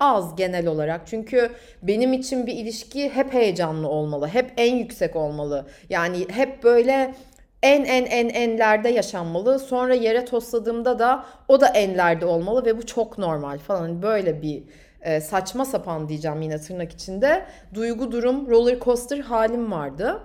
az 0.00 0.36
genel 0.36 0.66
olarak. 0.66 1.06
Çünkü 1.06 1.50
benim 1.82 2.12
için 2.12 2.46
bir 2.46 2.52
ilişki 2.52 3.08
hep 3.08 3.32
heyecanlı 3.32 3.88
olmalı. 3.88 4.28
Hep 4.28 4.52
en 4.56 4.76
yüksek 4.76 5.16
olmalı. 5.16 5.66
Yani 5.90 6.26
hep 6.28 6.62
böyle 6.62 7.14
en 7.62 7.84
en 7.84 8.04
en 8.04 8.28
enlerde 8.28 8.88
yaşanmalı. 8.88 9.58
Sonra 9.58 9.94
yere 9.94 10.24
tosladığımda 10.24 10.98
da 10.98 11.24
o 11.48 11.60
da 11.60 11.68
enlerde 11.68 12.26
olmalı 12.26 12.64
ve 12.64 12.78
bu 12.78 12.86
çok 12.86 13.18
normal 13.18 13.58
falan. 13.58 13.80
Hani 13.80 14.02
böyle 14.02 14.42
bir 14.42 14.62
e, 15.02 15.20
saçma 15.20 15.64
sapan 15.64 16.08
diyeceğim 16.08 16.42
yine 16.42 16.58
tırnak 16.58 16.92
içinde. 16.92 17.44
Duygu 17.74 18.12
durum 18.12 18.50
roller 18.50 18.80
coaster 18.80 19.18
halim 19.18 19.72
vardı. 19.72 20.20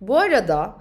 Bu 0.00 0.18
arada 0.18 0.74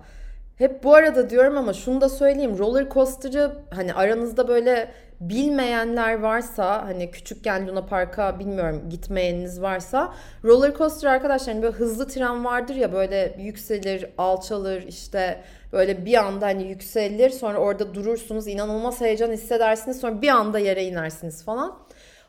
hep 0.58 0.84
bu 0.84 0.96
arada 0.96 1.30
diyorum 1.30 1.58
ama 1.58 1.74
şunu 1.74 2.02
da 2.02 2.10
söyleyeyim. 2.10 2.58
Roller 2.60 2.90
coaster'ı 2.90 3.52
hani 3.70 3.94
aranızda 3.94 4.48
böyle 4.48 4.92
bilmeyenler 5.30 6.20
varsa 6.20 6.86
hani 6.86 7.12
küçükken 7.12 7.68
Luna 7.68 7.86
Park'a 7.86 8.40
bilmiyorum 8.40 8.84
gitmeyeniniz 8.90 9.62
varsa 9.62 10.14
roller 10.44 10.74
coaster 10.78 11.10
arkadaşlar 11.10 11.56
hani 11.56 11.64
böyle 11.64 11.76
hızlı 11.76 12.08
tren 12.08 12.46
vardır 12.46 12.76
ya 12.76 12.94
böyle 12.94 13.36
yükselir, 13.40 14.06
alçalır 14.18 14.82
işte 14.82 15.44
böyle 15.72 16.06
bir 16.06 16.14
anda 16.14 16.46
hani 16.46 16.64
yükselir 16.64 17.30
sonra 17.30 17.58
orada 17.58 17.94
durursunuz 17.94 18.48
inanılmaz 18.48 19.02
heyecan 19.02 19.32
hissedersiniz 19.32 20.00
sonra 20.00 20.22
bir 20.22 20.30
anda 20.30 20.60
yere 20.60 20.84
inersiniz 20.84 21.44
falan. 21.44 21.80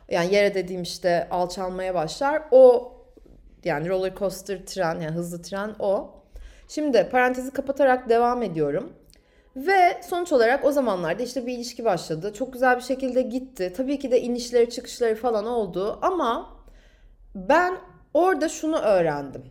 Yani 0.09 0.33
yere 0.33 0.53
dediğim 0.53 0.81
işte 0.81 1.27
alçalmaya 1.31 1.95
başlar. 1.95 2.41
O 2.51 2.93
yani 3.63 3.89
roller 3.89 4.15
coaster 4.15 4.65
tren 4.65 4.99
yani 4.99 5.15
hızlı 5.15 5.41
tren 5.41 5.75
o. 5.79 6.11
Şimdi 6.67 7.09
parantezi 7.11 7.51
kapatarak 7.51 8.09
devam 8.09 8.43
ediyorum. 8.43 8.93
Ve 9.55 10.01
sonuç 10.03 10.31
olarak 10.31 10.65
o 10.65 10.71
zamanlarda 10.71 11.23
işte 11.23 11.45
bir 11.45 11.53
ilişki 11.53 11.85
başladı. 11.85 12.33
Çok 12.33 12.53
güzel 12.53 12.77
bir 12.77 12.81
şekilde 12.81 13.21
gitti. 13.21 13.73
Tabii 13.77 13.99
ki 13.99 14.11
de 14.11 14.21
inişleri 14.21 14.69
çıkışları 14.69 15.15
falan 15.15 15.45
oldu 15.45 15.99
ama 16.01 16.55
ben 17.35 17.77
orada 18.13 18.49
şunu 18.49 18.77
öğrendim. 18.77 19.43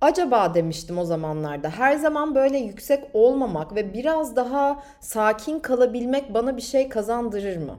Acaba 0.00 0.54
demiştim 0.54 0.98
o 0.98 1.04
zamanlarda 1.04 1.70
her 1.70 1.96
zaman 1.96 2.34
böyle 2.34 2.58
yüksek 2.58 3.04
olmamak 3.14 3.74
ve 3.74 3.94
biraz 3.94 4.36
daha 4.36 4.82
sakin 5.00 5.60
kalabilmek 5.60 6.34
bana 6.34 6.56
bir 6.56 6.62
şey 6.62 6.88
kazandırır 6.88 7.56
mı? 7.56 7.78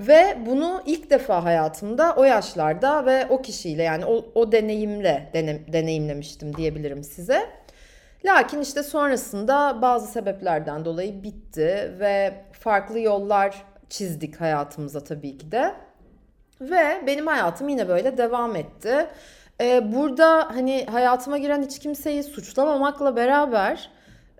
Ve 0.00 0.38
bunu 0.46 0.82
ilk 0.86 1.10
defa 1.10 1.44
hayatımda 1.44 2.14
o 2.16 2.24
yaşlarda 2.24 3.06
ve 3.06 3.26
o 3.30 3.42
kişiyle 3.42 3.82
yani 3.82 4.04
o, 4.06 4.24
o 4.34 4.52
deneyimle 4.52 5.30
dene, 5.34 5.72
deneyimlemiştim 5.72 6.56
diyebilirim 6.56 7.04
size. 7.04 7.57
Lakin 8.28 8.60
işte 8.60 8.82
sonrasında 8.82 9.82
bazı 9.82 10.12
sebeplerden 10.12 10.84
dolayı 10.84 11.22
bitti 11.22 11.94
ve 12.00 12.44
farklı 12.52 13.00
yollar 13.00 13.64
çizdik 13.88 14.40
hayatımıza 14.40 15.04
tabii 15.04 15.38
ki 15.38 15.52
de. 15.52 15.74
Ve 16.60 17.02
benim 17.06 17.26
hayatım 17.26 17.68
yine 17.68 17.88
böyle 17.88 18.18
devam 18.18 18.56
etti. 18.56 19.06
Ee, 19.60 19.92
burada 19.92 20.48
hani 20.54 20.86
hayatıma 20.86 21.38
giren 21.38 21.62
hiç 21.62 21.78
kimseyi 21.78 22.22
suçlamamakla 22.22 23.16
beraber 23.16 23.90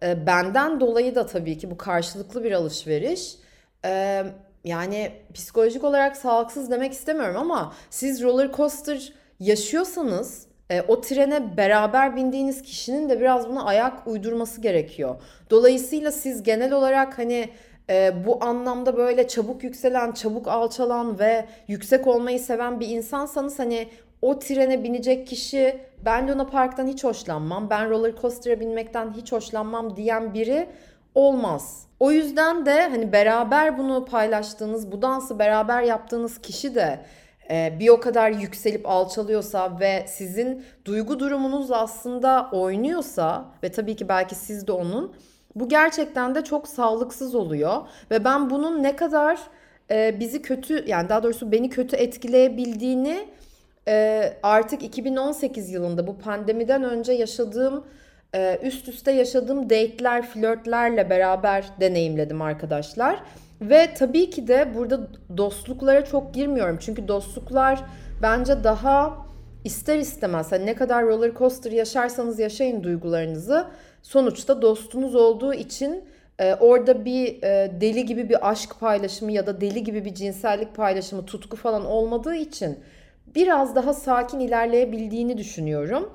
e, 0.02 0.26
benden 0.26 0.80
dolayı 0.80 1.14
da 1.14 1.26
tabii 1.26 1.59
ki 1.59 1.71
bu 1.71 1.76
karşılıklı 1.76 2.45
bir 2.45 2.52
alışveriş. 2.52 3.37
E, 3.85 4.25
yani 4.64 5.12
psikolojik 5.35 5.85
olarak 5.85 6.16
sağlıksız 6.16 6.71
demek 6.71 6.92
istemiyorum 6.92 7.37
ama 7.37 7.75
siz 7.90 8.23
roller 8.23 8.52
coaster 8.52 9.12
yaşıyorsanız 9.40 10.47
e, 10.70 10.82
o 10.88 11.00
trene 11.00 11.56
beraber 11.56 12.16
bindiğiniz 12.16 12.62
kişinin 12.62 13.08
de 13.08 13.20
biraz 13.20 13.48
buna 13.48 13.64
ayak 13.64 14.06
uydurması 14.06 14.60
gerekiyor. 14.60 15.16
Dolayısıyla 15.50 16.12
siz 16.12 16.42
genel 16.42 16.72
olarak 16.72 17.18
hani 17.18 17.48
e, 17.90 18.12
bu 18.26 18.44
anlamda 18.44 18.96
böyle 18.96 19.28
çabuk 19.28 19.64
yükselen, 19.64 20.12
çabuk 20.12 20.48
alçalan 20.48 21.18
ve 21.18 21.44
yüksek 21.68 22.06
olmayı 22.06 22.40
seven 22.40 22.80
bir 22.80 22.88
insansanız 22.88 23.58
hani 23.58 23.88
o 24.22 24.38
trene 24.38 24.84
binecek 24.84 25.26
kişi 25.26 25.80
ben 26.04 26.28
Luna 26.28 26.46
Park'tan 26.46 26.87
hiç 26.87 27.04
hoşlanmam, 27.04 27.70
ben 27.70 27.90
roller 27.90 28.12
coaster'a 28.20 28.60
binmekten 28.60 29.12
hiç 29.12 29.32
hoşlanmam 29.32 29.96
diyen 29.96 30.34
biri 30.34 30.68
olmaz. 31.14 31.87
O 32.00 32.12
yüzden 32.12 32.66
de 32.66 32.88
hani 32.88 33.12
beraber 33.12 33.78
bunu 33.78 34.04
paylaştığınız, 34.04 34.92
bu 34.92 35.02
dansı 35.02 35.38
beraber 35.38 35.82
yaptığınız 35.82 36.40
kişi 36.40 36.75
de 36.75 37.00
bir 37.50 37.88
o 37.88 38.00
kadar 38.00 38.30
yükselip 38.30 38.88
alçalıyorsa 38.88 39.80
ve 39.80 40.04
sizin 40.08 40.64
duygu 40.84 41.20
durumunuz 41.20 41.70
aslında 41.70 42.48
oynuyorsa 42.52 43.44
ve 43.62 43.72
tabii 43.72 43.96
ki 43.96 44.08
belki 44.08 44.34
siz 44.34 44.66
de 44.66 44.72
onun 44.72 45.12
bu 45.54 45.68
gerçekten 45.68 46.34
de 46.34 46.44
çok 46.44 46.68
sağlıksız 46.68 47.34
oluyor 47.34 47.76
ve 48.10 48.24
ben 48.24 48.50
bunun 48.50 48.82
ne 48.82 48.96
kadar 48.96 49.38
e, 49.90 50.20
bizi 50.20 50.42
kötü 50.42 50.84
yani 50.86 51.08
daha 51.08 51.22
doğrusu 51.22 51.52
beni 51.52 51.70
kötü 51.70 51.96
etkileyebildiğini 51.96 53.28
e, 53.88 54.32
artık 54.42 54.82
2018 54.82 55.70
yılında 55.70 56.06
bu 56.06 56.18
pandemiden 56.18 56.82
önce 56.82 57.12
yaşadığım 57.12 57.84
üst 58.62 58.88
üste 58.88 59.12
yaşadığım 59.12 59.70
date'ler, 59.70 60.26
flörtlerle 60.26 61.10
beraber 61.10 61.64
deneyimledim 61.80 62.42
arkadaşlar. 62.42 63.22
Ve 63.60 63.94
tabii 63.94 64.30
ki 64.30 64.48
de 64.48 64.74
burada 64.74 65.08
dostluklara 65.36 66.04
çok 66.04 66.34
girmiyorum. 66.34 66.76
Çünkü 66.80 67.08
dostluklar 67.08 67.84
bence 68.22 68.64
daha 68.64 69.26
ister 69.64 69.98
istemez 69.98 70.52
hani 70.52 70.66
ne 70.66 70.74
kadar 70.74 71.06
roller 71.06 71.34
coaster 71.34 71.72
yaşarsanız 71.72 72.38
yaşayın 72.38 72.82
duygularınızı. 72.82 73.66
Sonuçta 74.02 74.62
dostunuz 74.62 75.14
olduğu 75.14 75.54
için 75.54 76.04
e, 76.38 76.54
orada 76.54 77.04
bir 77.04 77.42
e, 77.42 77.80
deli 77.80 78.06
gibi 78.06 78.28
bir 78.28 78.50
aşk 78.50 78.80
paylaşımı 78.80 79.32
ya 79.32 79.46
da 79.46 79.60
deli 79.60 79.84
gibi 79.84 80.04
bir 80.04 80.14
cinsellik 80.14 80.74
paylaşımı, 80.76 81.26
tutku 81.26 81.56
falan 81.56 81.86
olmadığı 81.86 82.34
için 82.34 82.78
biraz 83.34 83.74
daha 83.74 83.94
sakin 83.94 84.40
ilerleyebildiğini 84.40 85.38
düşünüyorum. 85.38 86.10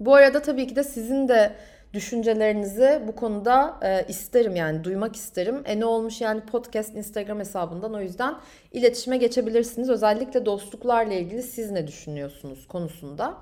Bu 0.00 0.14
arada 0.14 0.42
tabii 0.42 0.66
ki 0.66 0.76
de 0.76 0.84
sizin 0.84 1.28
de 1.28 1.52
düşüncelerinizi 1.94 3.02
bu 3.08 3.14
konuda 3.14 3.78
e, 3.82 4.04
isterim 4.08 4.56
yani 4.56 4.84
duymak 4.84 5.16
isterim. 5.16 5.62
E 5.64 5.80
ne 5.80 5.84
olmuş 5.84 6.20
yani 6.20 6.40
podcast 6.40 6.94
Instagram 6.94 7.38
hesabından 7.38 7.94
o 7.94 8.00
yüzden 8.00 8.34
iletişime 8.72 9.16
geçebilirsiniz. 9.16 9.90
Özellikle 9.90 10.46
dostluklarla 10.46 11.14
ilgili 11.14 11.42
siz 11.42 11.70
ne 11.70 11.86
düşünüyorsunuz 11.86 12.68
konusunda. 12.68 13.34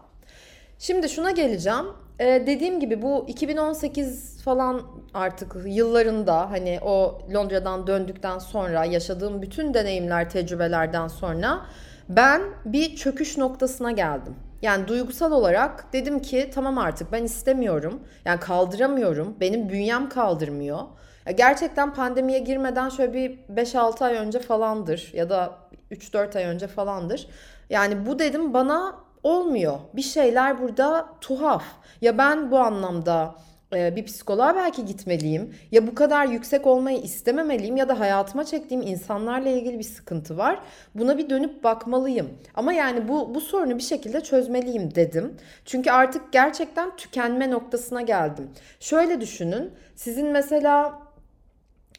Şimdi 0.78 1.08
şuna 1.08 1.30
geleceğim. 1.30 1.86
Ee, 2.20 2.42
dediğim 2.46 2.80
gibi 2.80 3.02
bu 3.02 3.24
2018 3.28 4.42
falan 4.42 4.82
artık 5.14 5.56
yıllarında 5.66 6.50
hani 6.50 6.78
o 6.82 7.18
Londra'dan 7.34 7.86
döndükten 7.86 8.38
sonra 8.38 8.84
yaşadığım 8.84 9.42
bütün 9.42 9.74
deneyimler, 9.74 10.30
tecrübelerden 10.30 11.08
sonra 11.08 11.66
ben 12.08 12.42
bir 12.64 12.96
çöküş 12.96 13.38
noktasına 13.38 13.92
geldim. 13.92 14.34
Yani 14.62 14.88
duygusal 14.88 15.32
olarak 15.32 15.92
dedim 15.92 16.22
ki 16.22 16.50
tamam 16.54 16.78
artık 16.78 17.12
ben 17.12 17.24
istemiyorum. 17.24 18.02
Yani 18.24 18.40
kaldıramıyorum. 18.40 19.36
Benim 19.40 19.68
bünyem 19.68 20.08
kaldırmıyor. 20.08 20.78
Ya 21.26 21.32
gerçekten 21.32 21.94
pandemiye 21.94 22.38
girmeden 22.38 22.88
şöyle 22.88 23.12
bir 23.12 23.38
5-6 23.64 24.04
ay 24.04 24.14
önce 24.14 24.38
falandır 24.38 25.10
ya 25.14 25.30
da 25.30 25.58
3-4 25.90 26.38
ay 26.38 26.44
önce 26.44 26.66
falandır. 26.66 27.28
Yani 27.70 28.06
bu 28.06 28.18
dedim 28.18 28.54
bana 28.54 28.94
olmuyor. 29.22 29.78
Bir 29.94 30.02
şeyler 30.02 30.62
burada 30.62 31.08
tuhaf. 31.20 31.64
Ya 32.00 32.18
ben 32.18 32.50
bu 32.50 32.58
anlamda 32.58 33.34
bir 33.72 34.04
psikoloğa 34.04 34.56
belki 34.56 34.84
gitmeliyim. 34.84 35.54
Ya 35.72 35.86
bu 35.86 35.94
kadar 35.94 36.26
yüksek 36.26 36.66
olmayı 36.66 36.98
istememeliyim 36.98 37.76
ya 37.76 37.88
da 37.88 38.00
hayatıma 38.00 38.44
çektiğim 38.44 38.82
insanlarla 38.82 39.48
ilgili 39.48 39.78
bir 39.78 39.84
sıkıntı 39.84 40.38
var. 40.38 40.60
Buna 40.94 41.18
bir 41.18 41.30
dönüp 41.30 41.64
bakmalıyım. 41.64 42.30
Ama 42.54 42.72
yani 42.72 43.08
bu 43.08 43.34
bu 43.34 43.40
sorunu 43.40 43.78
bir 43.78 43.82
şekilde 43.82 44.20
çözmeliyim 44.20 44.94
dedim. 44.94 45.36
Çünkü 45.64 45.90
artık 45.90 46.32
gerçekten 46.32 46.96
tükenme 46.96 47.50
noktasına 47.50 48.02
geldim. 48.02 48.50
Şöyle 48.80 49.20
düşünün. 49.20 49.72
Sizin 49.96 50.26
mesela 50.26 51.02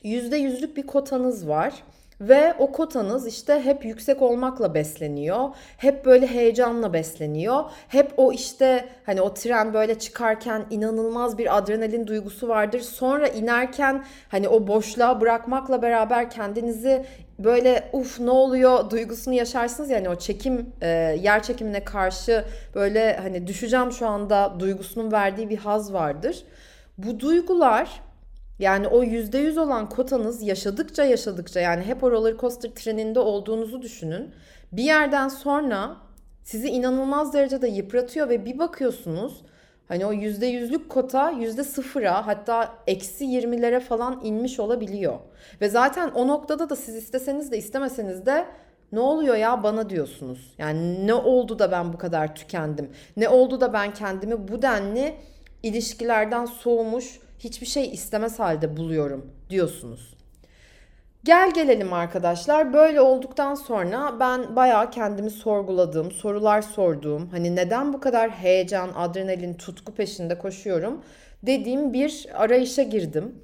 yüzde 0.03 0.37
yüzlük 0.37 0.77
bir 0.77 0.87
kotanız 0.87 1.47
var. 1.47 1.83
Ve 2.21 2.53
o 2.59 2.71
kotanız 2.71 3.27
işte 3.27 3.61
hep 3.61 3.85
yüksek 3.85 4.21
olmakla 4.21 4.73
besleniyor. 4.73 5.49
Hep 5.77 6.05
böyle 6.05 6.27
heyecanla 6.27 6.93
besleniyor. 6.93 7.63
Hep 7.87 8.13
o 8.17 8.33
işte 8.33 8.89
hani 9.05 9.21
o 9.21 9.33
tren 9.33 9.73
böyle 9.73 9.99
çıkarken 9.99 10.65
inanılmaz 10.69 11.37
bir 11.37 11.57
adrenalin 11.57 12.07
duygusu 12.07 12.47
vardır. 12.47 12.79
Sonra 12.79 13.27
inerken 13.27 14.05
hani 14.29 14.49
o 14.49 14.67
boşluğa 14.67 15.21
bırakmakla 15.21 15.81
beraber 15.81 16.29
kendinizi 16.29 17.05
böyle 17.39 17.89
uf 17.93 18.19
ne 18.19 18.31
oluyor 18.31 18.89
duygusunu 18.89 19.33
yaşarsınız 19.33 19.89
yani 19.89 20.09
o 20.09 20.15
çekim 20.15 20.73
e, 20.81 20.87
yer 21.21 21.43
çekimine 21.43 21.83
karşı 21.83 22.45
böyle 22.75 23.17
hani 23.17 23.47
düşeceğim 23.47 23.91
şu 23.91 24.07
anda 24.07 24.55
duygusunun 24.59 25.11
verdiği 25.11 25.49
bir 25.49 25.57
haz 25.57 25.93
vardır. 25.93 26.43
Bu 26.97 27.19
duygular 27.19 28.01
yani 28.59 28.87
o 28.87 29.03
%100 29.03 29.59
olan 29.59 29.89
kotanız 29.89 30.41
yaşadıkça 30.41 31.03
yaşadıkça 31.03 31.59
yani 31.59 31.83
hep 31.83 32.03
o 32.03 32.11
roller 32.11 32.37
coaster 32.37 32.69
treninde 32.69 33.19
olduğunuzu 33.19 33.81
düşünün. 33.81 34.31
Bir 34.71 34.83
yerden 34.83 35.27
sonra 35.27 35.97
sizi 36.43 36.67
inanılmaz 36.67 37.33
derecede 37.33 37.67
yıpratıyor 37.67 38.29
ve 38.29 38.45
bir 38.45 38.59
bakıyorsunuz 38.59 39.43
hani 39.87 40.05
o 40.05 40.13
%100'lük 40.13 40.87
kota 40.87 41.31
%0'a 41.31 42.27
hatta 42.27 42.75
eksi 42.87 43.25
20'lere 43.25 43.79
falan 43.79 44.21
inmiş 44.23 44.59
olabiliyor. 44.59 45.19
Ve 45.61 45.69
zaten 45.69 46.09
o 46.09 46.27
noktada 46.27 46.69
da 46.69 46.75
siz 46.75 46.95
isteseniz 46.95 47.51
de 47.51 47.57
istemeseniz 47.57 48.25
de 48.25 48.45
ne 48.91 48.99
oluyor 48.99 49.35
ya 49.35 49.63
bana 49.63 49.89
diyorsunuz. 49.89 50.53
Yani 50.57 51.07
ne 51.07 51.13
oldu 51.13 51.59
da 51.59 51.71
ben 51.71 51.93
bu 51.93 51.97
kadar 51.97 52.35
tükendim? 52.35 52.91
Ne 53.17 53.29
oldu 53.29 53.61
da 53.61 53.73
ben 53.73 53.93
kendimi 53.93 54.47
bu 54.47 54.61
denli 54.61 55.15
ilişkilerden 55.63 56.45
soğumuş, 56.45 57.19
hiçbir 57.39 57.67
şey 57.67 57.89
istemez 57.89 58.39
halde 58.39 58.77
buluyorum 58.77 59.33
diyorsunuz. 59.49 60.13
Gel 61.23 61.53
gelelim 61.53 61.93
arkadaşlar. 61.93 62.73
Böyle 62.73 63.01
olduktan 63.01 63.55
sonra 63.55 64.19
ben 64.19 64.55
bayağı 64.55 64.91
kendimi 64.91 65.29
sorguladığım, 65.29 66.11
sorular 66.11 66.61
sorduğum, 66.61 67.29
hani 67.29 67.55
neden 67.55 67.93
bu 67.93 67.99
kadar 67.99 68.29
heyecan, 68.29 68.89
adrenalin, 68.95 69.53
tutku 69.53 69.93
peşinde 69.93 70.37
koşuyorum 70.37 71.03
dediğim 71.43 71.93
bir 71.93 72.25
arayışa 72.33 72.83
girdim. 72.83 73.35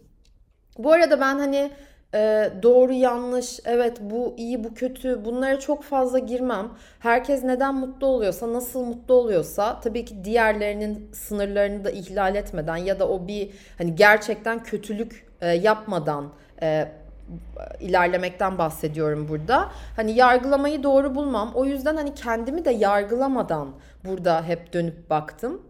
Bu 0.77 0.91
arada 0.91 1.19
ben 1.19 1.35
hani 1.35 1.71
e, 2.15 2.51
doğru 2.63 2.93
yanlış, 2.93 3.59
evet 3.65 3.97
bu 4.01 4.33
iyi 4.37 4.63
bu 4.63 4.73
kötü 4.73 5.25
bunlara 5.25 5.59
çok 5.59 5.83
fazla 5.83 6.19
girmem. 6.19 6.69
Herkes 6.99 7.43
neden 7.43 7.75
mutlu 7.75 8.07
oluyorsa, 8.07 8.53
nasıl 8.53 8.85
mutlu 8.85 9.13
oluyorsa 9.13 9.79
tabii 9.79 10.05
ki 10.05 10.23
diğerlerinin 10.23 11.09
sınırlarını 11.13 11.83
da 11.83 11.91
ihlal 11.91 12.35
etmeden 12.35 12.77
ya 12.77 12.99
da 12.99 13.09
o 13.09 13.27
bir 13.27 13.49
hani 13.77 13.95
gerçekten 13.95 14.63
kötülük 14.63 15.25
e, 15.41 15.47
yapmadan 15.47 16.29
e, 16.61 16.87
ilerlemekten 17.79 18.57
bahsediyorum 18.57 19.27
burada. 19.29 19.71
Hani 19.95 20.11
yargılamayı 20.11 20.83
doğru 20.83 21.15
bulmam. 21.15 21.51
O 21.55 21.65
yüzden 21.65 21.95
hani 21.95 22.13
kendimi 22.13 22.65
de 22.65 22.71
yargılamadan 22.71 23.67
burada 24.05 24.43
hep 24.43 24.73
dönüp 24.73 25.09
baktım. 25.09 25.61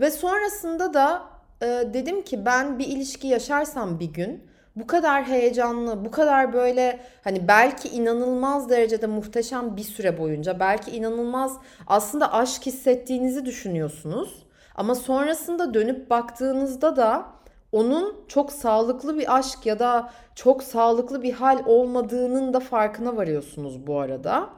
Ve 0.00 0.10
sonrasında 0.10 0.94
da 0.94 1.22
e, 1.62 1.66
dedim 1.66 2.22
ki 2.22 2.46
ben 2.46 2.78
bir 2.78 2.86
ilişki 2.86 3.26
yaşarsam 3.28 4.00
bir 4.00 4.12
gün 4.12 4.48
bu 4.80 4.86
kadar 4.86 5.24
heyecanlı, 5.24 6.04
bu 6.04 6.10
kadar 6.10 6.52
böyle 6.52 7.00
hani 7.24 7.48
belki 7.48 7.88
inanılmaz 7.88 8.70
derecede 8.70 9.06
muhteşem 9.06 9.76
bir 9.76 9.82
süre 9.82 10.18
boyunca 10.18 10.60
belki 10.60 10.90
inanılmaz 10.90 11.56
aslında 11.86 12.32
aşk 12.32 12.66
hissettiğinizi 12.66 13.44
düşünüyorsunuz. 13.44 14.46
Ama 14.74 14.94
sonrasında 14.94 15.74
dönüp 15.74 16.10
baktığınızda 16.10 16.96
da 16.96 17.26
onun 17.72 18.16
çok 18.28 18.52
sağlıklı 18.52 19.18
bir 19.18 19.36
aşk 19.38 19.66
ya 19.66 19.78
da 19.78 20.10
çok 20.34 20.62
sağlıklı 20.62 21.22
bir 21.22 21.32
hal 21.32 21.58
olmadığının 21.66 22.54
da 22.54 22.60
farkına 22.60 23.16
varıyorsunuz 23.16 23.86
bu 23.86 24.00
arada. 24.00 24.50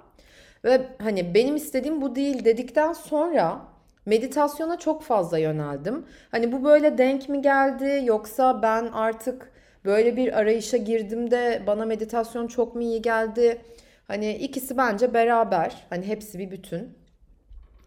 Ve 0.64 0.88
hani 1.02 1.34
benim 1.34 1.56
istediğim 1.56 2.02
bu 2.02 2.14
değil 2.14 2.44
dedikten 2.44 2.92
sonra 2.92 3.58
meditasyona 4.06 4.78
çok 4.78 5.02
fazla 5.02 5.38
yöneldim. 5.38 6.06
Hani 6.30 6.52
bu 6.52 6.64
böyle 6.64 6.98
denk 6.98 7.28
mi 7.28 7.42
geldi 7.42 8.02
yoksa 8.04 8.62
ben 8.62 8.86
artık 8.92 9.52
böyle 9.84 10.16
bir 10.16 10.38
arayışa 10.38 10.76
girdim 10.76 11.30
de 11.30 11.62
bana 11.66 11.84
meditasyon 11.84 12.46
çok 12.46 12.74
mu 12.74 12.82
iyi 12.82 13.02
geldi? 13.02 13.58
Hani 14.06 14.34
ikisi 14.34 14.76
bence 14.76 15.14
beraber. 15.14 15.86
Hani 15.90 16.06
hepsi 16.06 16.38
bir 16.38 16.50
bütün. 16.50 17.00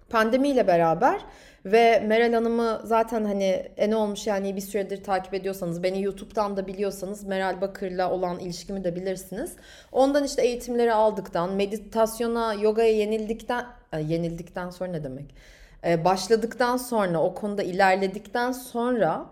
Pandemiyle 0.10 0.68
beraber 0.68 1.22
ve 1.66 2.00
Meral 2.00 2.34
Hanım'ı 2.34 2.82
zaten 2.84 3.25
hani 3.25 3.72
en 3.77 3.92
olmuş 3.92 4.27
yani 4.27 4.56
bir 4.56 4.62
süredir 4.62 5.03
takip 5.03 5.34
ediyorsanız, 5.34 5.84
beni 5.84 6.01
YouTube'dan 6.01 6.58
da 6.58 6.68
biliyorsanız 6.68 7.24
Meral 7.24 7.62
Bakır'la 7.62 8.12
olan 8.12 8.40
ilişkimi 8.40 8.84
de 8.84 8.96
bilirsiniz. 8.96 9.56
Ondan 9.92 10.24
işte 10.24 10.42
eğitimleri 10.42 10.94
aldıktan, 10.94 11.53
meditasyona, 11.53 12.53
yogaya 12.53 12.92
yenildikten, 12.92 13.66
yenildikten 14.08 14.70
sonra 14.70 14.92
ne 14.92 15.03
demek? 15.03 15.36
Ee, 15.86 16.06
başladıktan 16.06 16.77
sonra, 16.77 17.24
o 17.24 17.34
konuda 17.34 17.64
ilerledikten 17.64 18.51
sonra 18.51 19.25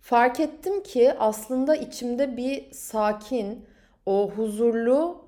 fark 0.00 0.40
ettim 0.40 0.82
ki 0.82 1.12
aslında 1.18 1.76
içimde 1.76 2.36
bir 2.36 2.72
sakin, 2.72 3.66
o 4.06 4.30
huzurlu 4.36 5.24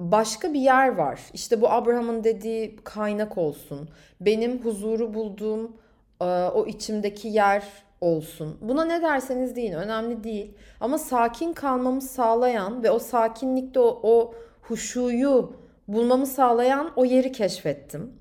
başka 0.00 0.52
bir 0.52 0.60
yer 0.60 0.88
var. 0.88 1.20
İşte 1.32 1.60
bu 1.60 1.70
Abraham'ın 1.70 2.24
dediği 2.24 2.76
kaynak 2.76 3.38
olsun. 3.38 3.88
Benim 4.20 4.64
huzuru 4.64 5.14
bulduğum 5.14 5.76
e, 6.20 6.24
o 6.24 6.66
içimdeki 6.66 7.28
yer 7.28 7.62
olsun. 8.00 8.58
Buna 8.60 8.84
ne 8.84 9.02
derseniz 9.02 9.56
deyin 9.56 9.72
önemli 9.72 10.24
değil. 10.24 10.54
Ama 10.80 10.98
sakin 10.98 11.52
kalmamı 11.52 12.00
sağlayan 12.00 12.82
ve 12.82 12.90
o 12.90 12.98
sakinlikte 12.98 13.80
o, 13.80 14.00
o 14.02 14.34
huşuyu 14.62 15.52
bulmamı 15.88 16.26
sağlayan 16.26 16.90
o 16.96 17.04
yeri 17.04 17.32
keşfettim. 17.32 18.12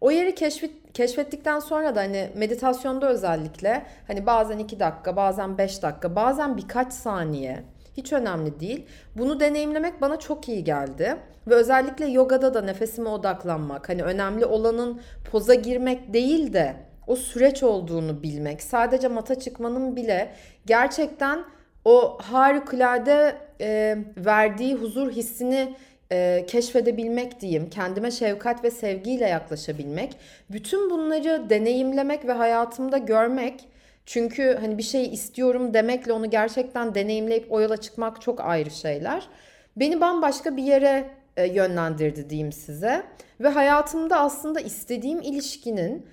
O 0.00 0.10
yeri 0.10 0.34
keşfet, 0.34 0.70
keşfettikten 0.94 1.58
sonra 1.58 1.94
da 1.94 2.00
hani 2.00 2.30
meditasyonda 2.34 3.08
özellikle 3.08 3.86
hani 4.06 4.26
bazen 4.26 4.58
2 4.58 4.80
dakika, 4.80 5.16
bazen 5.16 5.58
5 5.58 5.82
dakika, 5.82 6.16
bazen 6.16 6.56
birkaç 6.56 6.92
saniye 6.92 7.62
hiç 7.96 8.12
önemli 8.12 8.60
değil. 8.60 8.86
Bunu 9.18 9.40
deneyimlemek 9.40 10.00
bana 10.00 10.18
çok 10.18 10.48
iyi 10.48 10.64
geldi. 10.64 11.16
Ve 11.46 11.54
özellikle 11.54 12.06
yogada 12.06 12.54
da 12.54 12.62
nefesime 12.62 13.08
odaklanmak. 13.08 13.88
Hani 13.88 14.02
önemli 14.02 14.46
olanın 14.46 15.00
poza 15.30 15.54
girmek 15.54 16.12
değil 16.12 16.52
de 16.52 16.76
o 17.06 17.16
süreç 17.16 17.62
olduğunu 17.62 18.22
bilmek. 18.22 18.62
Sadece 18.62 19.08
mata 19.08 19.34
çıkmanın 19.34 19.96
bile 19.96 20.32
gerçekten 20.66 21.44
o 21.84 22.18
harikulade 22.22 23.36
e, 23.60 23.98
verdiği 24.16 24.74
huzur 24.74 25.10
hissini 25.10 25.74
e, 26.12 26.44
keşfedebilmek 26.46 27.40
diyeyim, 27.40 27.70
kendime 27.70 28.10
şefkat 28.10 28.64
ve 28.64 28.70
sevgiyle 28.70 29.28
yaklaşabilmek, 29.28 30.16
bütün 30.50 30.90
bunları 30.90 31.50
deneyimlemek 31.50 32.26
ve 32.26 32.32
hayatımda 32.32 32.98
görmek 32.98 33.68
çünkü 34.06 34.58
hani 34.60 34.78
bir 34.78 34.82
şey 34.82 35.14
istiyorum 35.14 35.74
demekle 35.74 36.12
onu 36.12 36.30
gerçekten 36.30 36.94
deneyimleyip 36.94 37.52
o 37.52 37.60
yola 37.60 37.76
çıkmak 37.76 38.22
çok 38.22 38.40
ayrı 38.40 38.70
şeyler. 38.70 39.28
Beni 39.76 40.00
bambaşka 40.00 40.56
bir 40.56 40.62
yere 40.62 41.10
e, 41.36 41.46
yönlendirdi 41.46 42.30
diyeyim 42.30 42.52
size. 42.52 43.02
Ve 43.40 43.48
hayatımda 43.48 44.20
aslında 44.20 44.60
istediğim 44.60 45.20
ilişkinin 45.20 46.06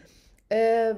e, 0.52 0.94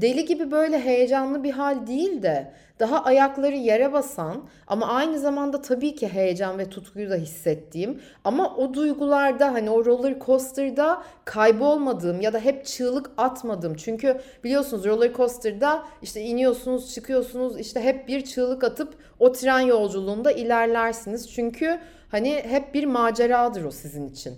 deli 0.00 0.24
gibi 0.24 0.50
böyle 0.50 0.80
heyecanlı 0.80 1.44
bir 1.44 1.50
hal 1.50 1.86
değil 1.86 2.22
de 2.22 2.52
daha 2.80 3.04
ayakları 3.04 3.56
yere 3.56 3.92
basan 3.92 4.44
ama 4.66 4.86
aynı 4.86 5.18
zamanda 5.18 5.62
tabii 5.62 5.94
ki 5.94 6.08
heyecan 6.08 6.58
ve 6.58 6.70
tutkuyu 6.70 7.10
da 7.10 7.14
hissettiğim 7.14 8.00
ama 8.24 8.56
o 8.56 8.74
duygularda 8.74 9.52
hani 9.52 9.70
o 9.70 9.84
roller 9.84 10.20
coaster'da 10.20 11.02
kaybolmadığım 11.24 12.20
ya 12.20 12.32
da 12.32 12.38
hep 12.38 12.66
çığlık 12.66 13.10
atmadım. 13.16 13.74
Çünkü 13.74 14.20
biliyorsunuz 14.44 14.84
roller 14.84 15.12
coaster'da 15.14 15.84
işte 16.02 16.20
iniyorsunuz, 16.20 16.94
çıkıyorsunuz 16.94 17.60
işte 17.60 17.80
hep 17.80 18.08
bir 18.08 18.24
çığlık 18.24 18.64
atıp 18.64 18.94
o 19.18 19.32
tren 19.32 19.60
yolculuğunda 19.60 20.32
ilerlersiniz. 20.32 21.30
Çünkü 21.30 21.78
hani 22.10 22.42
hep 22.46 22.74
bir 22.74 22.84
maceradır 22.84 23.64
o 23.64 23.70
sizin 23.70 24.08
için. 24.08 24.34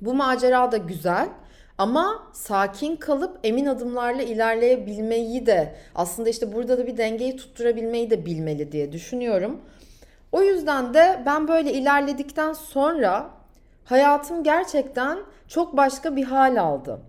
Bu 0.00 0.14
macera 0.14 0.72
da 0.72 0.76
güzel 0.76 1.28
ama 1.80 2.22
sakin 2.32 2.96
kalıp 2.96 3.38
emin 3.44 3.66
adımlarla 3.66 4.22
ilerleyebilmeyi 4.22 5.46
de 5.46 5.74
aslında 5.94 6.28
işte 6.28 6.52
burada 6.52 6.78
da 6.78 6.86
bir 6.86 6.96
dengeyi 6.96 7.36
tutturabilmeyi 7.36 8.10
de 8.10 8.26
bilmeli 8.26 8.72
diye 8.72 8.92
düşünüyorum. 8.92 9.60
O 10.32 10.42
yüzden 10.42 10.94
de 10.94 11.22
ben 11.26 11.48
böyle 11.48 11.72
ilerledikten 11.72 12.52
sonra 12.52 13.30
hayatım 13.84 14.42
gerçekten 14.42 15.18
çok 15.48 15.76
başka 15.76 16.16
bir 16.16 16.24
hal 16.24 16.60
aldı. 16.60 17.00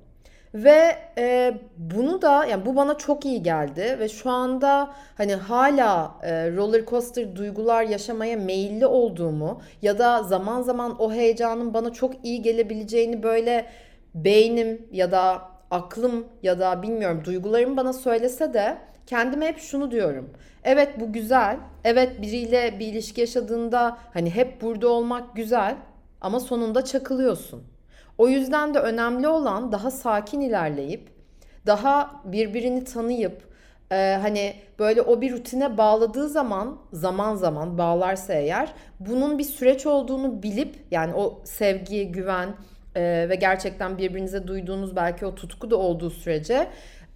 Ve 0.53 0.95
e, 1.17 1.53
bunu 1.77 2.21
da 2.21 2.45
yani 2.45 2.65
bu 2.65 2.75
bana 2.75 2.97
çok 2.97 3.25
iyi 3.25 3.43
geldi 3.43 3.97
ve 3.99 4.09
şu 4.09 4.29
anda 4.29 4.89
hani 5.17 5.35
hala 5.35 6.11
e, 6.23 6.51
roller 6.51 6.85
coaster 6.85 7.35
duygular 7.35 7.83
yaşamaya 7.83 8.37
meyilli 8.37 8.85
olduğumu 8.85 9.61
ya 9.81 9.99
da 9.99 10.23
zaman 10.23 10.61
zaman 10.61 11.01
o 11.01 11.11
heyecanın 11.11 11.73
bana 11.73 11.93
çok 11.93 12.25
iyi 12.25 12.41
gelebileceğini 12.41 13.23
böyle 13.23 13.65
beynim 14.15 14.87
ya 14.91 15.11
da 15.11 15.41
aklım 15.71 16.27
ya 16.43 16.59
da 16.59 16.81
bilmiyorum 16.81 17.21
duygularım 17.25 17.77
bana 17.77 17.93
söylese 17.93 18.53
de 18.53 18.77
kendime 19.05 19.47
hep 19.47 19.59
şunu 19.59 19.91
diyorum. 19.91 20.29
Evet 20.63 20.99
bu 20.99 21.13
güzel. 21.13 21.57
Evet 21.83 22.21
biriyle 22.21 22.79
bir 22.79 22.87
ilişki 22.87 23.21
yaşadığında 23.21 23.97
hani 24.13 24.29
hep 24.29 24.61
burada 24.61 24.87
olmak 24.87 25.35
güzel 25.35 25.75
ama 26.21 26.39
sonunda 26.39 26.85
çakılıyorsun. 26.85 27.63
O 28.17 28.27
yüzden 28.27 28.73
de 28.73 28.79
önemli 28.79 29.27
olan 29.27 29.71
daha 29.71 29.91
sakin 29.91 30.41
ilerleyip 30.41 31.09
daha 31.65 32.21
birbirini 32.25 32.83
tanıyıp 32.83 33.51
e, 33.91 34.17
hani 34.21 34.53
böyle 34.79 35.01
o 35.01 35.21
bir 35.21 35.31
rutine 35.31 35.77
bağladığı 35.77 36.29
zaman 36.29 36.77
zaman 36.93 37.35
zaman 37.35 37.77
bağlarsa 37.77 38.33
eğer 38.33 38.73
bunun 38.99 39.39
bir 39.39 39.43
süreç 39.43 39.85
olduğunu 39.85 40.43
bilip 40.43 40.75
yani 40.91 41.13
o 41.13 41.41
sevgi, 41.43 42.11
güven 42.11 42.49
e, 42.95 43.29
ve 43.29 43.35
gerçekten 43.35 43.97
birbirinize 43.97 44.47
duyduğunuz 44.47 44.95
belki 44.95 45.25
o 45.25 45.35
tutku 45.35 45.71
da 45.71 45.75
olduğu 45.75 46.09
sürece 46.09 46.67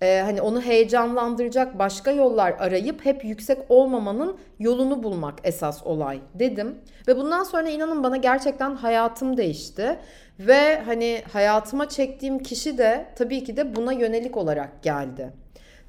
e, 0.01 0.21
hani 0.25 0.41
onu 0.41 0.61
heyecanlandıracak 0.61 1.79
başka 1.79 2.11
yollar 2.11 2.51
arayıp 2.51 3.05
hep 3.05 3.25
yüksek 3.25 3.57
olmamanın 3.69 4.37
yolunu 4.59 5.03
bulmak 5.03 5.39
esas 5.43 5.83
olay 5.83 6.19
dedim. 6.33 6.75
Ve 7.07 7.17
bundan 7.17 7.43
sonra 7.43 7.69
inanın 7.69 8.03
bana 8.03 8.17
gerçekten 8.17 8.75
hayatım 8.75 9.37
değişti. 9.37 9.99
Ve 10.39 10.81
hani 10.85 11.21
hayatıma 11.33 11.89
çektiğim 11.89 12.39
kişi 12.39 12.77
de 12.77 13.05
tabii 13.15 13.43
ki 13.43 13.57
de 13.57 13.75
buna 13.75 13.93
yönelik 13.93 14.37
olarak 14.37 14.83
geldi. 14.83 15.33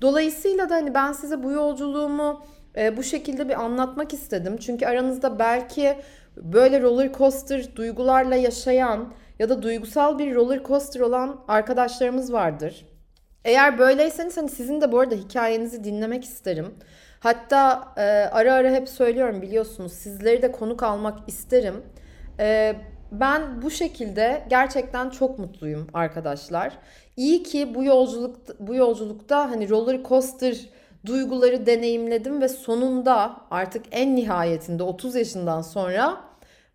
Dolayısıyla 0.02 0.70
da 0.70 0.74
hani 0.74 0.94
ben 0.94 1.12
size 1.12 1.42
bu 1.42 1.50
yolculuğumu 1.50 2.42
e, 2.76 2.96
bu 2.96 3.02
şekilde 3.02 3.48
bir 3.48 3.60
anlatmak 3.60 4.12
istedim. 4.12 4.56
Çünkü 4.56 4.86
aranızda 4.86 5.38
belki 5.38 5.96
böyle 6.36 6.82
roller 6.82 7.12
coaster 7.12 7.76
duygularla 7.76 8.36
yaşayan 8.36 9.12
ya 9.38 9.48
da 9.48 9.62
duygusal 9.62 10.18
bir 10.18 10.34
roller 10.34 10.64
coaster 10.64 11.00
olan 11.00 11.40
arkadaşlarımız 11.48 12.32
vardır. 12.32 12.86
Eğer 13.44 13.78
böyleyseniz 13.78 14.36
hani 14.36 14.48
sizin 14.48 14.80
de 14.80 14.92
bu 14.92 15.00
arada 15.00 15.14
hikayenizi 15.14 15.84
dinlemek 15.84 16.24
isterim. 16.24 16.74
Hatta 17.20 17.92
e, 17.96 18.02
ara 18.32 18.54
ara 18.54 18.70
hep 18.70 18.88
söylüyorum 18.88 19.42
biliyorsunuz 19.42 19.92
sizleri 19.92 20.42
de 20.42 20.52
konuk 20.52 20.82
almak 20.82 21.28
isterim. 21.28 21.82
E, 22.40 22.76
ben 23.12 23.62
bu 23.62 23.70
şekilde 23.70 24.46
gerçekten 24.50 25.10
çok 25.10 25.38
mutluyum 25.38 25.86
arkadaşlar. 25.94 26.78
İyi 27.16 27.42
ki 27.42 27.74
bu 27.74 27.84
yolculuk 27.84 28.36
bu 28.60 28.74
yolculukta 28.74 29.50
hani 29.50 29.70
roller 29.70 30.02
coaster 30.04 30.56
duyguları 31.06 31.66
deneyimledim 31.66 32.40
ve 32.40 32.48
sonunda 32.48 33.36
artık 33.50 33.84
en 33.90 34.16
nihayetinde 34.16 34.82
30 34.82 35.14
yaşından 35.14 35.62
sonra 35.62 36.16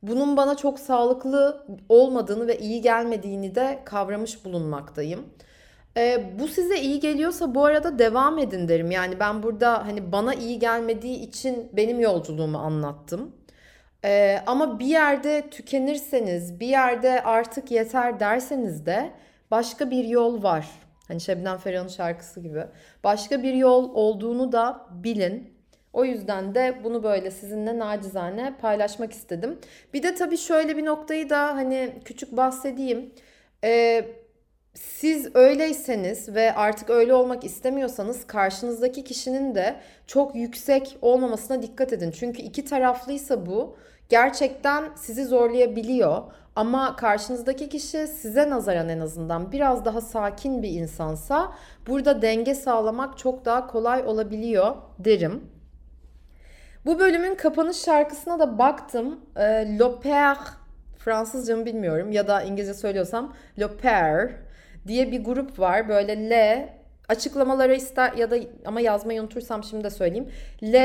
bunun 0.04 0.38
bana 0.38 0.58
çok 0.58 0.80
sağlıklı 0.80 1.66
olmadığını 1.90 2.48
ve 2.48 2.58
iyi 2.60 2.82
gelmediğini 2.82 3.56
de 3.56 3.80
kavramış 3.86 4.46
bulunmaktayım. 4.46 5.26
E, 5.98 6.24
bu 6.40 6.48
size 6.48 6.82
iyi 6.82 7.00
geliyorsa 7.00 7.56
bu 7.56 7.66
arada 7.66 8.00
devam 8.00 8.38
edin 8.40 8.68
derim. 8.68 8.92
Yani 8.92 9.20
ben 9.20 9.44
burada 9.44 9.88
hani 9.88 10.12
bana 10.12 10.34
iyi 10.34 10.60
gelmediği 10.60 11.20
için 11.20 11.70
benim 11.74 12.00
yolculuğumu 12.00 12.58
anlattım. 12.58 13.36
E, 14.06 14.44
ama 14.46 14.80
bir 14.80 14.86
yerde 14.86 15.50
tükenirseniz, 15.50 16.60
bir 16.60 16.68
yerde 16.68 17.24
artık 17.24 17.72
yeter 17.72 18.20
derseniz 18.20 18.86
de 18.86 19.12
başka 19.52 19.92
bir 19.92 20.04
yol 20.06 20.44
var. 20.44 20.70
Hani 21.08 21.22
Şebnem 21.22 21.58
Ferah'ın 21.58 21.88
şarkısı 21.88 22.40
gibi. 22.40 22.64
Başka 23.04 23.44
bir 23.44 23.54
yol 23.54 23.96
olduğunu 23.96 24.52
da 24.52 24.86
bilin. 24.92 25.51
O 25.94 26.06
yüzden 26.06 26.56
de 26.56 26.76
bunu 26.84 27.04
böyle 27.04 27.32
sizinle 27.32 27.80
nacizane 27.80 28.54
paylaşmak 28.62 29.12
istedim. 29.12 29.60
Bir 29.94 30.04
de 30.04 30.16
tabii 30.16 30.38
şöyle 30.38 30.78
bir 30.78 30.86
noktayı 30.86 31.30
da 31.30 31.40
hani 31.40 31.94
küçük 32.06 32.38
bahsedeyim. 32.38 33.14
Ee, 33.64 34.06
siz 34.74 35.36
öyleyseniz 35.36 36.36
ve 36.36 36.56
artık 36.56 36.90
öyle 36.90 37.14
olmak 37.14 37.44
istemiyorsanız 37.44 38.28
karşınızdaki 38.28 39.04
kişinin 39.04 39.56
de 39.56 39.76
çok 40.08 40.36
yüksek 40.36 40.98
olmamasına 41.02 41.62
dikkat 41.62 41.94
edin. 41.94 42.12
Çünkü 42.12 42.42
iki 42.42 42.66
taraflıysa 42.66 43.46
bu 43.46 43.76
gerçekten 44.10 44.84
sizi 44.96 45.26
zorlayabiliyor. 45.26 46.24
Ama 46.56 46.96
karşınızdaki 46.96 47.70
kişi 47.70 48.08
size 48.08 48.50
nazaran 48.50 48.90
en 48.90 49.00
azından 49.00 49.52
biraz 49.52 49.86
daha 49.86 50.02
sakin 50.02 50.64
bir 50.64 50.70
insansa 50.70 51.54
burada 51.88 52.22
denge 52.22 52.56
sağlamak 52.56 53.18
çok 53.18 53.46
daha 53.46 53.68
kolay 53.68 54.04
olabiliyor 54.06 54.76
derim. 55.00 55.61
Bu 56.86 57.00
bölümün 57.00 57.36
kapanış 57.36 57.78
şarkısına 57.78 58.40
da 58.40 58.58
baktım. 58.58 59.20
E, 59.36 59.42
Le 59.80 59.84
Père, 59.84 60.38
Fransızca 60.98 61.56
mı 61.56 61.66
bilmiyorum 61.66 62.12
ya 62.12 62.28
da 62.28 62.42
İngilizce 62.42 62.74
söylüyorsam 62.74 63.34
Le 63.60 63.66
Père 63.66 64.32
diye 64.88 65.12
bir 65.12 65.24
grup 65.24 65.60
var. 65.60 65.90
Böyle 65.90 66.30
L 66.30 66.70
açıklamaları 67.10 67.76
ister 67.76 68.14
ya 68.14 68.32
da 68.32 68.36
ama 68.66 68.82
yazmayı 68.82 69.22
unutursam 69.22 69.64
şimdi 69.64 69.84
de 69.84 69.90
söyleyeyim. 69.90 70.30
L 70.64 70.76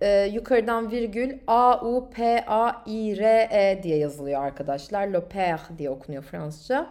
e, 0.00 0.26
yukarıdan 0.32 0.90
virgül 0.90 1.38
A 1.46 1.86
U 1.86 2.10
P 2.10 2.44
A 2.46 2.82
I 2.86 3.18
R 3.18 3.48
E 3.50 3.82
diye 3.82 3.98
yazılıyor 3.98 4.44
arkadaşlar. 4.44 5.06
Le 5.06 5.18
Père 5.18 5.78
diye 5.78 5.90
okunuyor 5.90 6.22
Fransızca. 6.22 6.86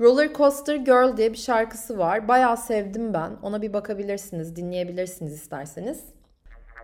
Roller 0.00 0.32
Coaster 0.32 0.76
Girl 0.76 1.16
diye 1.16 1.32
bir 1.32 1.38
şarkısı 1.38 1.98
var. 1.98 2.28
Bayağı 2.28 2.56
sevdim 2.56 3.14
ben. 3.14 3.30
Ona 3.42 3.62
bir 3.62 3.72
bakabilirsiniz, 3.72 4.56
dinleyebilirsiniz 4.56 5.32
isterseniz. 5.32 6.15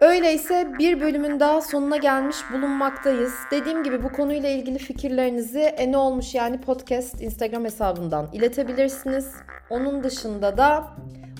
Öyleyse 0.00 0.72
bir 0.78 1.00
bölümün 1.00 1.40
daha 1.40 1.61
sonuna 1.61 1.96
gelmiş 1.96 2.37
bulunmaktayız. 2.52 3.35
Dediğim 3.50 3.83
gibi 3.83 4.02
bu 4.02 4.12
konuyla 4.12 4.48
ilgili 4.48 4.78
fikirlerinizi 4.78 5.61
e 5.61 5.92
ne 5.92 5.96
olmuş 5.96 6.35
yani 6.35 6.61
podcast 6.61 7.22
Instagram 7.22 7.64
hesabından 7.64 8.28
iletebilirsiniz. 8.33 9.35
Onun 9.70 10.05
dışında 10.05 10.57
da 10.57 10.85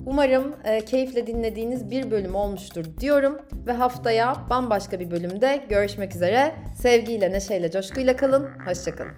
umarım 0.05 0.55
e, 0.63 0.85
keyifle 0.85 1.27
dinlediğiniz 1.27 1.91
bir 1.91 2.11
bölüm 2.11 2.35
olmuştur 2.35 2.85
diyorum 2.99 3.39
ve 3.67 3.71
haftaya 3.71 4.35
bambaşka 4.49 4.99
bir 4.99 5.11
bölümde 5.11 5.65
görüşmek 5.69 6.15
üzere. 6.15 6.55
Sevgiyle, 6.77 7.31
neşeyle, 7.31 7.71
coşkuyla 7.71 8.15
kalın. 8.15 8.49
Hoşçakalın. 8.65 9.13